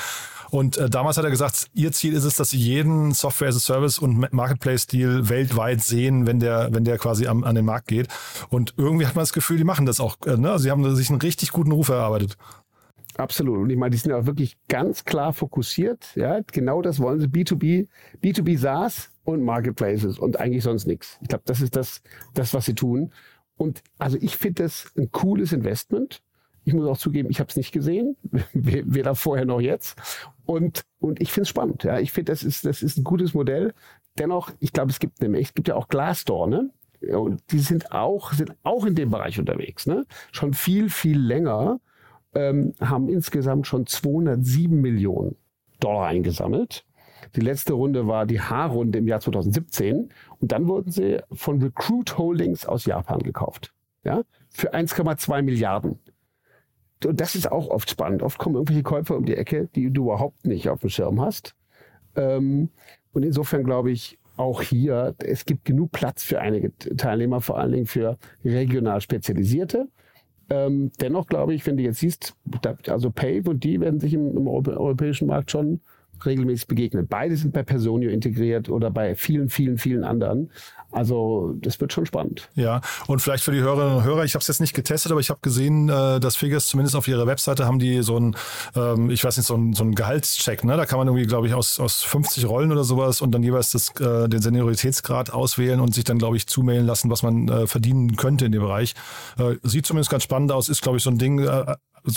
und 0.51 0.77
äh, 0.77 0.89
damals 0.89 1.17
hat 1.17 1.25
er 1.25 1.31
gesagt, 1.31 1.67
ihr 1.75 1.93
Ziel 1.93 2.15
ist 2.15 2.25
es, 2.25 2.37
dass 2.37 2.51
sie 2.51 2.59
jeden 2.59 3.13
Software 3.13 3.49
as 3.49 3.57
a 3.57 3.61
Service 3.61 3.99
und 3.99 4.33
Marketplace-Deal 4.33 5.29
weltweit 5.29 5.83
sehen, 5.83 6.27
wenn 6.27 6.41
der, 6.41 6.69
wenn 6.73 6.85
der 6.85 6.99
quasi 6.99 7.27
am, 7.27 7.45
an 7.45 7.55
den 7.55 7.65
Markt 7.65 7.89
geht. 7.89 8.09
Und 8.49 8.75
irgendwie 8.77 9.07
hat 9.07 9.15
man 9.15 9.23
das 9.23 9.33
Gefühl, 9.33 9.59
die 9.59 9.65
machen 9.65 9.87
das 9.87 10.01
auch. 10.01 10.17
Äh, 10.27 10.37
ne? 10.37 10.59
Sie 10.59 10.71
haben 10.71 10.95
sich 10.95 11.11
einen 11.11 11.21
richtig 11.21 11.53
guten 11.53 11.73
Ruf 11.73 11.89
erarbeitet. 11.89 12.37
Absolut. 13.17 13.59
Und 13.59 13.71
ich 13.71 13.77
meine, 13.77 13.91
die 13.91 13.99
sind 13.99 14.13
auch 14.13 14.27
wirklich 14.27 14.57
ganz 14.69 15.05
klar 15.05 15.33
fokussiert. 15.33 16.15
Ja, 16.15 16.41
genau 16.53 16.83
das 16.83 17.01
wollen 17.01 17.21
sie. 17.21 17.27
B2B, 17.27 17.89
B2B 18.23 18.59
SaaS 18.59 19.11
und 19.25 19.43
Marketplaces 19.43 20.19
und 20.19 20.39
eigentlich 20.39 20.63
sonst 20.63 20.87
nichts. 20.87 21.19
Ich 21.21 21.29
glaube, 21.29 21.43
das 21.45 21.61
ist 21.61 21.75
das, 21.75 22.01
das, 22.35 22.55
was 22.55 22.65
sie 22.67 22.75
tun. 22.75 23.13
Und 23.57 23.83
also 23.99 24.17
ich 24.21 24.37
finde 24.37 24.63
das 24.63 24.93
ein 24.97 25.11
cooles 25.11 25.53
Investment. 25.53 26.23
Ich 26.69 26.75
muss 26.75 26.87
auch 26.87 26.99
zugeben, 26.99 27.31
ich 27.31 27.41
habe 27.41 27.49
es 27.49 27.57
nicht 27.57 27.73
gesehen, 27.73 28.15
weder 28.53 29.15
vorher 29.15 29.47
noch 29.47 29.59
jetzt. 29.59 29.99
Und, 30.45 30.83
und 31.01 31.19
ich 31.19 31.33
finde 31.33 31.45
es 31.45 31.49
spannend. 31.49 31.83
Ja. 31.83 31.99
Ich 31.99 32.13
finde, 32.13 32.31
das 32.31 32.43
ist, 32.43 32.67
das 32.67 32.83
ist 32.83 32.99
ein 32.99 33.05
gutes 33.05 33.33
Modell. 33.33 33.73
Dennoch, 34.19 34.51
ich 34.61 34.75
glaube, 34.75 34.91
es 34.91 34.99
gibt 34.99 35.23
nämlich, 35.23 35.49
es 35.49 35.55
gibt 35.55 35.69
ja 35.69 35.77
auch 35.77 35.89
Glassdoor, 35.89 36.47
ne? 36.47 36.71
Und 37.11 37.41
die 37.53 37.61
sind 37.61 37.91
auch, 37.93 38.35
sind 38.35 38.55
auch 38.65 38.85
in 38.85 38.95
dem 38.95 39.09
Bereich 39.09 39.39
unterwegs, 39.39 39.87
ne? 39.87 40.05
Schon 40.31 40.53
viel, 40.53 40.91
viel 40.91 41.19
länger, 41.19 41.81
ähm, 42.35 42.75
haben 42.81 43.09
insgesamt 43.09 43.67
schon 43.67 43.87
207 43.87 44.79
Millionen 44.79 45.37
Dollar 45.81 46.09
eingesammelt. 46.09 46.85
Die 47.35 47.41
letzte 47.41 47.73
Runde 47.73 48.07
war 48.07 48.27
die 48.27 48.43
H-Runde 48.43 48.99
im 48.99 49.09
Jahr 49.09 49.21
2017 49.21 50.11
und 50.39 50.53
dann 50.53 50.69
wurden 50.69 50.91
sie 50.91 51.21
von 51.33 51.63
Recruit 51.63 52.19
Holdings 52.19 52.67
aus 52.67 52.85
Japan 52.85 53.21
gekauft. 53.21 53.73
Ja, 54.05 54.23
für 54.51 54.75
1,2 54.75 55.41
Milliarden 55.41 55.99
und 57.05 57.21
das 57.21 57.35
ist 57.35 57.51
auch 57.51 57.69
oft 57.69 57.91
spannend. 57.91 58.23
Oft 58.23 58.39
kommen 58.39 58.57
irgendwelche 58.57 58.83
Käufer 58.83 59.17
um 59.17 59.25
die 59.25 59.37
Ecke, 59.37 59.69
die 59.75 59.91
du 59.91 60.05
überhaupt 60.05 60.47
nicht 60.47 60.69
auf 60.69 60.81
dem 60.81 60.91
Schirm 60.91 61.21
hast. 61.21 61.55
Ähm, 62.17 62.71
und 63.13 63.25
insofern 63.25 63.65
glaube 63.65 63.91
ich, 63.91 64.19
auch 64.37 64.63
hier, 64.63 65.15
es 65.19 65.45
gibt 65.45 65.65
genug 65.65 65.91
Platz 65.93 66.23
für 66.23 66.41
einige 66.41 66.77
Teilnehmer, 66.79 67.41
vor 67.41 67.59
allen 67.59 67.73
Dingen 67.73 67.87
für 67.87 68.19
regional 68.45 69.01
Spezialisierte. 69.01 69.89
Ähm, 70.49 70.93
dennoch 71.01 71.27
glaube 71.27 71.55
ich, 71.55 71.67
wenn 71.67 71.77
du 71.77 71.83
jetzt 71.83 71.99
siehst, 71.99 72.35
also 72.87 73.11
Pave 73.11 73.51
und 73.51 73.65
die 73.65 73.81
werden 73.81 74.01
sich 74.01 74.15
im, 74.15 74.37
im 74.37 74.49
europäischen 74.49 75.27
Markt 75.27 75.51
schon 75.51 75.81
regelmäßig 76.27 76.67
begegnen. 76.67 77.07
Beide 77.09 77.37
sind 77.37 77.53
bei 77.53 77.63
Personio 77.63 78.11
integriert 78.11 78.69
oder 78.69 78.91
bei 78.91 79.15
vielen, 79.15 79.49
vielen, 79.49 79.79
vielen 79.79 80.05
anderen. 80.05 80.51
Also 80.91 81.55
das 81.61 81.81
wird 81.81 81.93
schon 81.93 82.07
spannend. 82.07 82.49
Ja, 82.55 82.81
und 83.09 83.21
vielleicht 83.21 83.45
für 83.45 83.53
die 83.53 83.61
Hörerinnen 83.61 83.99
und 83.99 84.05
Hörer, 84.05 84.25
ich 84.25 84.35
habe 84.35 84.41
es 84.41 84.49
jetzt 84.49 84.61
nicht 84.61 84.75
getestet, 84.75 85.13
aber 85.13 85.21
ich 85.21 85.29
habe 85.29 85.41
gesehen, 85.43 85.91
äh, 85.91 86.19
dass 86.19 86.37
Figures 86.37 86.67
zumindest 86.67 86.97
auf 86.97 87.07
ihrer 87.09 87.27
Webseite 87.27 87.67
haben 87.67 87.79
die 87.79 88.03
so 88.03 88.19
ein, 88.19 88.37
ähm, 88.75 89.11
ich 89.11 89.23
weiß 89.23 89.37
nicht, 89.37 89.47
so 89.47 89.55
ein, 89.55 89.75
so 89.75 89.85
ein 89.85 89.95
Gehaltscheck. 89.95 90.65
Ne? 90.65 90.79
Da 90.79 90.87
kann 90.87 90.99
man 90.99 91.07
irgendwie, 91.07 91.27
glaube 91.27 91.47
ich, 91.47 91.53
aus, 91.53 91.79
aus 91.79 92.03
50 92.05 92.47
Rollen 92.47 92.73
oder 92.73 92.85
sowas 92.85 93.21
und 93.21 93.33
dann 93.33 93.43
jeweils 93.43 93.71
das, 93.71 93.91
äh, 94.01 94.29
den 94.29 94.41
Senioritätsgrad 94.41 95.31
auswählen 95.31 95.81
und 95.81 95.95
sich 95.95 96.05
dann, 96.05 96.19
glaube 96.19 96.39
ich, 96.39 96.47
zumailen 96.47 96.87
lassen, 96.87 97.11
was 97.11 97.23
man 97.23 97.49
äh, 97.49 97.67
verdienen 97.67 98.17
könnte 98.17 98.47
in 98.47 98.53
dem 98.53 98.63
Bereich. 98.63 98.95
Sieht 99.63 99.87
zumindest 99.87 100.11
ganz 100.11 100.23
spannend 100.23 100.53
aus, 100.53 100.69
ist, 100.69 100.83
glaube 100.83 100.99
ich, 100.99 101.05
so 101.05 101.11
ein 101.11 101.19
Ding, 101.19 101.47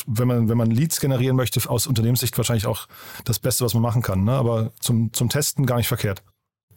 wenn 0.07 0.27
man, 0.27 0.49
wenn 0.49 0.57
man 0.57 0.71
Leads 0.71 0.99
generieren 0.99 1.35
möchte, 1.35 1.69
aus 1.69 1.87
Unternehmenssicht 1.87 2.37
wahrscheinlich 2.37 2.67
auch 2.67 2.87
das 3.25 3.39
Beste, 3.39 3.65
was 3.65 3.73
man 3.73 3.83
machen 3.83 4.01
kann. 4.01 4.23
Ne? 4.23 4.33
Aber 4.33 4.71
zum, 4.79 5.13
zum 5.13 5.29
Testen 5.29 5.65
gar 5.65 5.77
nicht 5.77 5.87
verkehrt. 5.87 6.23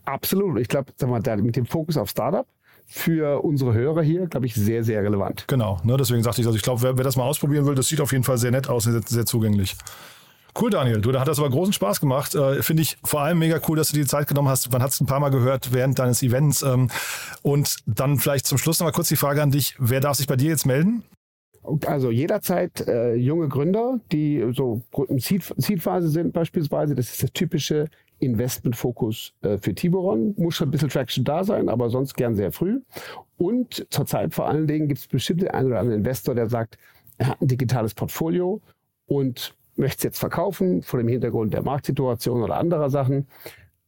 Absolut. 0.05 0.59
Ich 0.59 0.69
glaube, 0.69 0.93
mit 1.43 1.57
dem 1.57 1.67
Fokus 1.67 1.97
auf 1.97 2.11
Startup, 2.11 2.47
für 2.87 3.43
unsere 3.43 3.73
Hörer 3.73 4.03
hier, 4.03 4.27
glaube 4.27 4.47
ich, 4.47 4.55
sehr, 4.55 4.85
sehr 4.85 5.03
relevant. 5.03 5.47
Genau, 5.49 5.81
ne, 5.85 5.97
deswegen 5.97 6.23
sagte 6.23 6.43
ich, 6.43 6.47
also 6.47 6.57
ich 6.57 6.63
glaube, 6.63 6.83
wer, 6.83 6.97
wer 6.97 7.05
das 7.05 7.17
mal 7.17 7.25
ausprobieren 7.25 7.67
will, 7.67 7.75
das 7.75 7.89
sieht 7.89 8.01
auf 8.01 8.13
jeden 8.13 8.25
Fall 8.25 8.39
sehr 8.39 8.51
nett 8.51 8.69
aus 8.69 8.87
und 8.87 8.93
sehr, 8.93 9.03
sehr 9.07 9.27
zugänglich. 9.27 9.77
Cool, 10.57 10.71
Daniel. 10.71 11.01
Du, 11.01 11.11
da 11.11 11.21
hat 11.21 11.27
das 11.27 11.41
aber 11.41 11.51
großen 11.51 11.73
Spaß 11.73 11.99
gemacht. 11.99 12.37
Äh, 12.37 12.63
Finde 12.63 12.83
ich 12.83 12.97
vor 13.03 13.23
allem 13.23 13.41
mega 13.41 13.59
cool, 13.67 13.77
dass 13.77 13.89
du 13.89 13.95
dir 13.95 14.05
die 14.05 14.09
Zeit 14.09 14.29
genommen 14.29 14.49
hast. 14.49 14.71
Man 14.71 14.83
hat 14.83 14.91
es 14.91 15.01
ein 15.01 15.07
paar 15.07 15.19
Mal 15.19 15.31
gehört 15.31 15.73
während 15.73 15.99
deines 15.99 16.23
Events. 16.23 16.63
Ähm, 16.63 16.91
und 17.43 17.79
dann 17.87 18.19
vielleicht 18.19 18.47
zum 18.47 18.59
Schluss 18.59 18.79
noch 18.79 18.87
mal 18.87 18.93
kurz 18.93 19.09
die 19.09 19.17
Frage 19.17 19.43
an 19.43 19.51
dich. 19.51 19.75
Wer 19.79 20.01
darf 20.01 20.17
sich 20.17 20.29
bei 20.29 20.37
dir 20.37 20.51
jetzt 20.51 20.65
melden? 20.65 21.03
Also 21.87 22.11
jederzeit 22.11 22.87
äh, 22.87 23.15
junge 23.15 23.49
Gründer, 23.49 24.01
die 24.13 24.45
so 24.53 24.83
in 25.09 25.19
Seed-Phase 25.19 26.09
sind 26.09 26.33
beispielsweise. 26.33 26.95
Das 26.95 27.11
ist 27.11 27.23
der 27.23 27.33
typische 27.33 27.89
Investmentfokus 28.19 29.35
äh, 29.43 29.59
für 29.59 29.75
Tiburon. 29.75 30.35
Muss 30.37 30.57
schon 30.57 30.69
ein 30.69 30.71
bisschen 30.71 30.89
Traction 30.91 31.25
da 31.25 31.45
sein, 31.45 31.69
aber 31.69 31.91
sonst 31.91 32.15
gern 32.15 32.35
sehr 32.35 32.53
früh. 32.53 32.81
Und 33.37 33.87
zurzeit 33.91 34.35
vor 34.35 34.47
allen 34.47 34.67
Dingen 34.67 34.89
gibt 34.89 35.01
es 35.01 35.07
bestimmt 35.07 35.43
den 35.43 35.49
einen 35.49 35.69
oder 35.69 35.81
anderen 35.81 35.99
Investor, 35.99 36.35
der 36.35 36.49
sagt, 36.49 36.79
er 37.19 37.29
hat 37.29 37.41
ein 37.41 37.49
digitales 37.49 37.95
Portfolio 37.95 38.61
und 39.07 39.55
möchte 39.77 39.99
es 39.99 40.03
jetzt 40.05 40.19
verkaufen 40.19 40.83
vor 40.83 40.99
dem 40.99 41.09
Hintergrund 41.09 41.55
der 41.55 41.63
Marktsituation 41.63 42.43
oder 42.43 42.57
anderer 42.57 42.91
Sachen. 42.91 43.27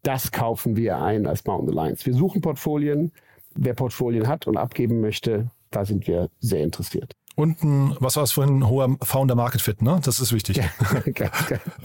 Das 0.02 0.30
kaufen 0.30 0.76
wir 0.76 0.98
ein 0.98 1.26
als 1.26 1.44
Mountain 1.44 1.76
Alliance. 1.76 2.06
Wir 2.06 2.14
suchen 2.14 2.40
Portfolien. 2.40 3.12
Wer 3.54 3.74
Portfolien 3.74 4.28
hat 4.28 4.46
und 4.46 4.56
abgeben 4.56 5.00
möchte, 5.00 5.50
da 5.70 5.84
sind 5.84 6.06
wir 6.06 6.28
sehr 6.40 6.62
interessiert. 6.62 7.12
Und 7.36 7.62
ein, 7.62 7.94
was 8.00 8.16
war 8.16 8.22
es 8.22 8.32
vorhin, 8.32 8.66
hoher 8.66 8.96
Founder 9.02 9.34
Market 9.34 9.60
Fit, 9.60 9.82
ne? 9.82 10.00
Das 10.02 10.20
ist 10.20 10.32
wichtig. 10.32 10.56
Ja, 10.56 10.64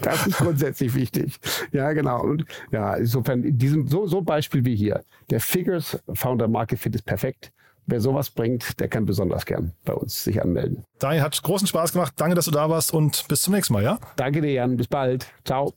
das 0.02 0.26
ist 0.26 0.38
grundsätzlich 0.38 0.96
wichtig. 0.96 1.38
Ja, 1.74 1.92
genau. 1.92 2.22
Und 2.24 2.46
ja, 2.72 2.96
insofern, 2.96 3.58
diesem, 3.58 3.86
so, 3.88 4.08
so 4.08 4.22
Beispiel 4.22 4.64
wie 4.64 4.78
hier. 4.78 5.04
Der 5.30 5.42
Figures 5.42 6.00
Founder 6.14 6.48
Market 6.48 6.80
Fit 6.80 6.96
ist 6.96 7.06
perfekt. 7.06 7.52
Wer 7.86 8.00
sowas 8.00 8.30
bringt, 8.30 8.80
der 8.80 8.88
kann 8.88 9.06
besonders 9.06 9.46
gern 9.46 9.74
bei 9.84 9.94
uns 9.94 10.24
sich 10.24 10.42
anmelden. 10.42 10.86
Daniel, 11.00 11.24
hat 11.24 11.42
großen 11.44 11.68
Spaß 11.68 11.92
gemacht. 11.92 12.14
Danke, 12.16 12.36
dass 12.36 12.46
du 12.46 12.52
da 12.52 12.70
warst 12.70 12.94
und 12.94 13.28
bis 13.28 13.42
zum 13.42 13.54
nächsten 13.54 13.74
Mal, 13.74 13.84
ja? 13.84 14.00
Danke 14.16 14.40
dir, 14.40 14.54
Jan. 14.54 14.78
Bis 14.78 14.88
bald. 14.88 15.28
Ciao. 15.44 15.74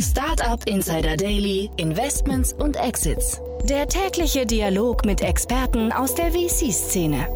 Startup 0.00 0.66
Insider 0.66 1.16
Daily, 1.16 1.70
Investments 1.76 2.54
und 2.54 2.76
Exits. 2.76 3.40
Der 3.64 3.86
tägliche 3.86 4.46
Dialog 4.46 5.04
mit 5.04 5.20
Experten 5.20 5.92
aus 5.92 6.14
der 6.14 6.32
VC-Szene. 6.32 7.28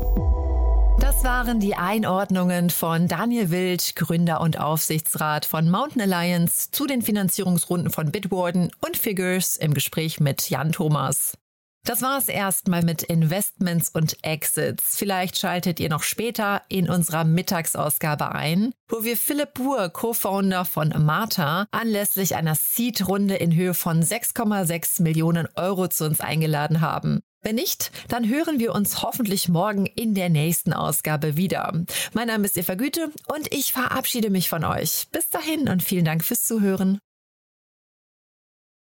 Das 0.99 1.25
waren 1.25 1.61
die 1.61 1.75
Einordnungen 1.75 2.71
von 2.71 3.07
Daniel 3.07 3.51
Wild, 3.51 3.95
Gründer 3.97 4.41
und 4.41 4.59
Aufsichtsrat 4.59 5.45
von 5.45 5.71
Mountain 5.71 6.01
Alliance, 6.03 6.71
zu 6.71 6.87
den 6.87 7.03
Finanzierungsrunden 7.03 7.91
von 7.91 8.11
Bitwarden 8.11 8.71
und 8.81 8.97
Figures 8.97 9.57
im 9.57 9.75
Gespräch 9.75 10.19
mit 10.21 10.49
Jan 10.49 10.73
Thomas. 10.73 11.37
Das 11.85 12.01
war 12.01 12.17
es 12.17 12.29
erstmal 12.29 12.83
mit 12.83 13.03
Investments 13.03 13.91
und 13.91 14.17
Exits. 14.25 14.97
Vielleicht 14.97 15.37
schaltet 15.37 15.79
ihr 15.81 15.91
noch 15.91 16.03
später 16.03 16.63
in 16.71 16.89
unserer 16.89 17.25
Mittagsausgabe 17.25 18.33
ein, 18.33 18.73
wo 18.89 19.05
wir 19.05 19.19
Philipp 19.19 19.53
Buhr, 19.53 19.91
Co-Founder 19.91 20.65
von 20.65 20.95
Marta, 21.05 21.67
anlässlich 21.73 22.37
einer 22.37 22.55
Seed-Runde 22.55 23.35
in 23.35 23.55
Höhe 23.55 23.75
von 23.75 24.03
6,6 24.03 25.03
Millionen 25.03 25.47
Euro 25.57 25.87
zu 25.89 26.07
uns 26.07 26.21
eingeladen 26.21 26.81
haben. 26.81 27.21
Wenn 27.43 27.57
nicht, 27.57 27.93
dann 28.09 28.27
hören 28.27 28.59
wir 28.59 28.75
uns 28.75 29.03
hoffentlich 29.03 29.51
morgen 29.51 29.85
in 29.85 30.15
der 30.15 30.31
nächsten 30.31 30.73
Ausgabe 30.73 31.37
wieder. 31.37 31.85
Mein 32.15 32.29
Name 32.29 32.47
ist 32.47 32.57
Eva 32.57 32.77
Güte 32.77 33.11
und 33.27 33.53
ich 33.53 33.75
verabschiede 33.75 34.31
mich 34.31 34.49
von 34.49 34.65
euch. 34.65 35.09
Bis 35.13 35.29
dahin 35.29 35.69
und 35.69 35.83
vielen 35.83 36.07
Dank 36.07 36.25
fürs 36.25 36.45
Zuhören. 36.45 36.99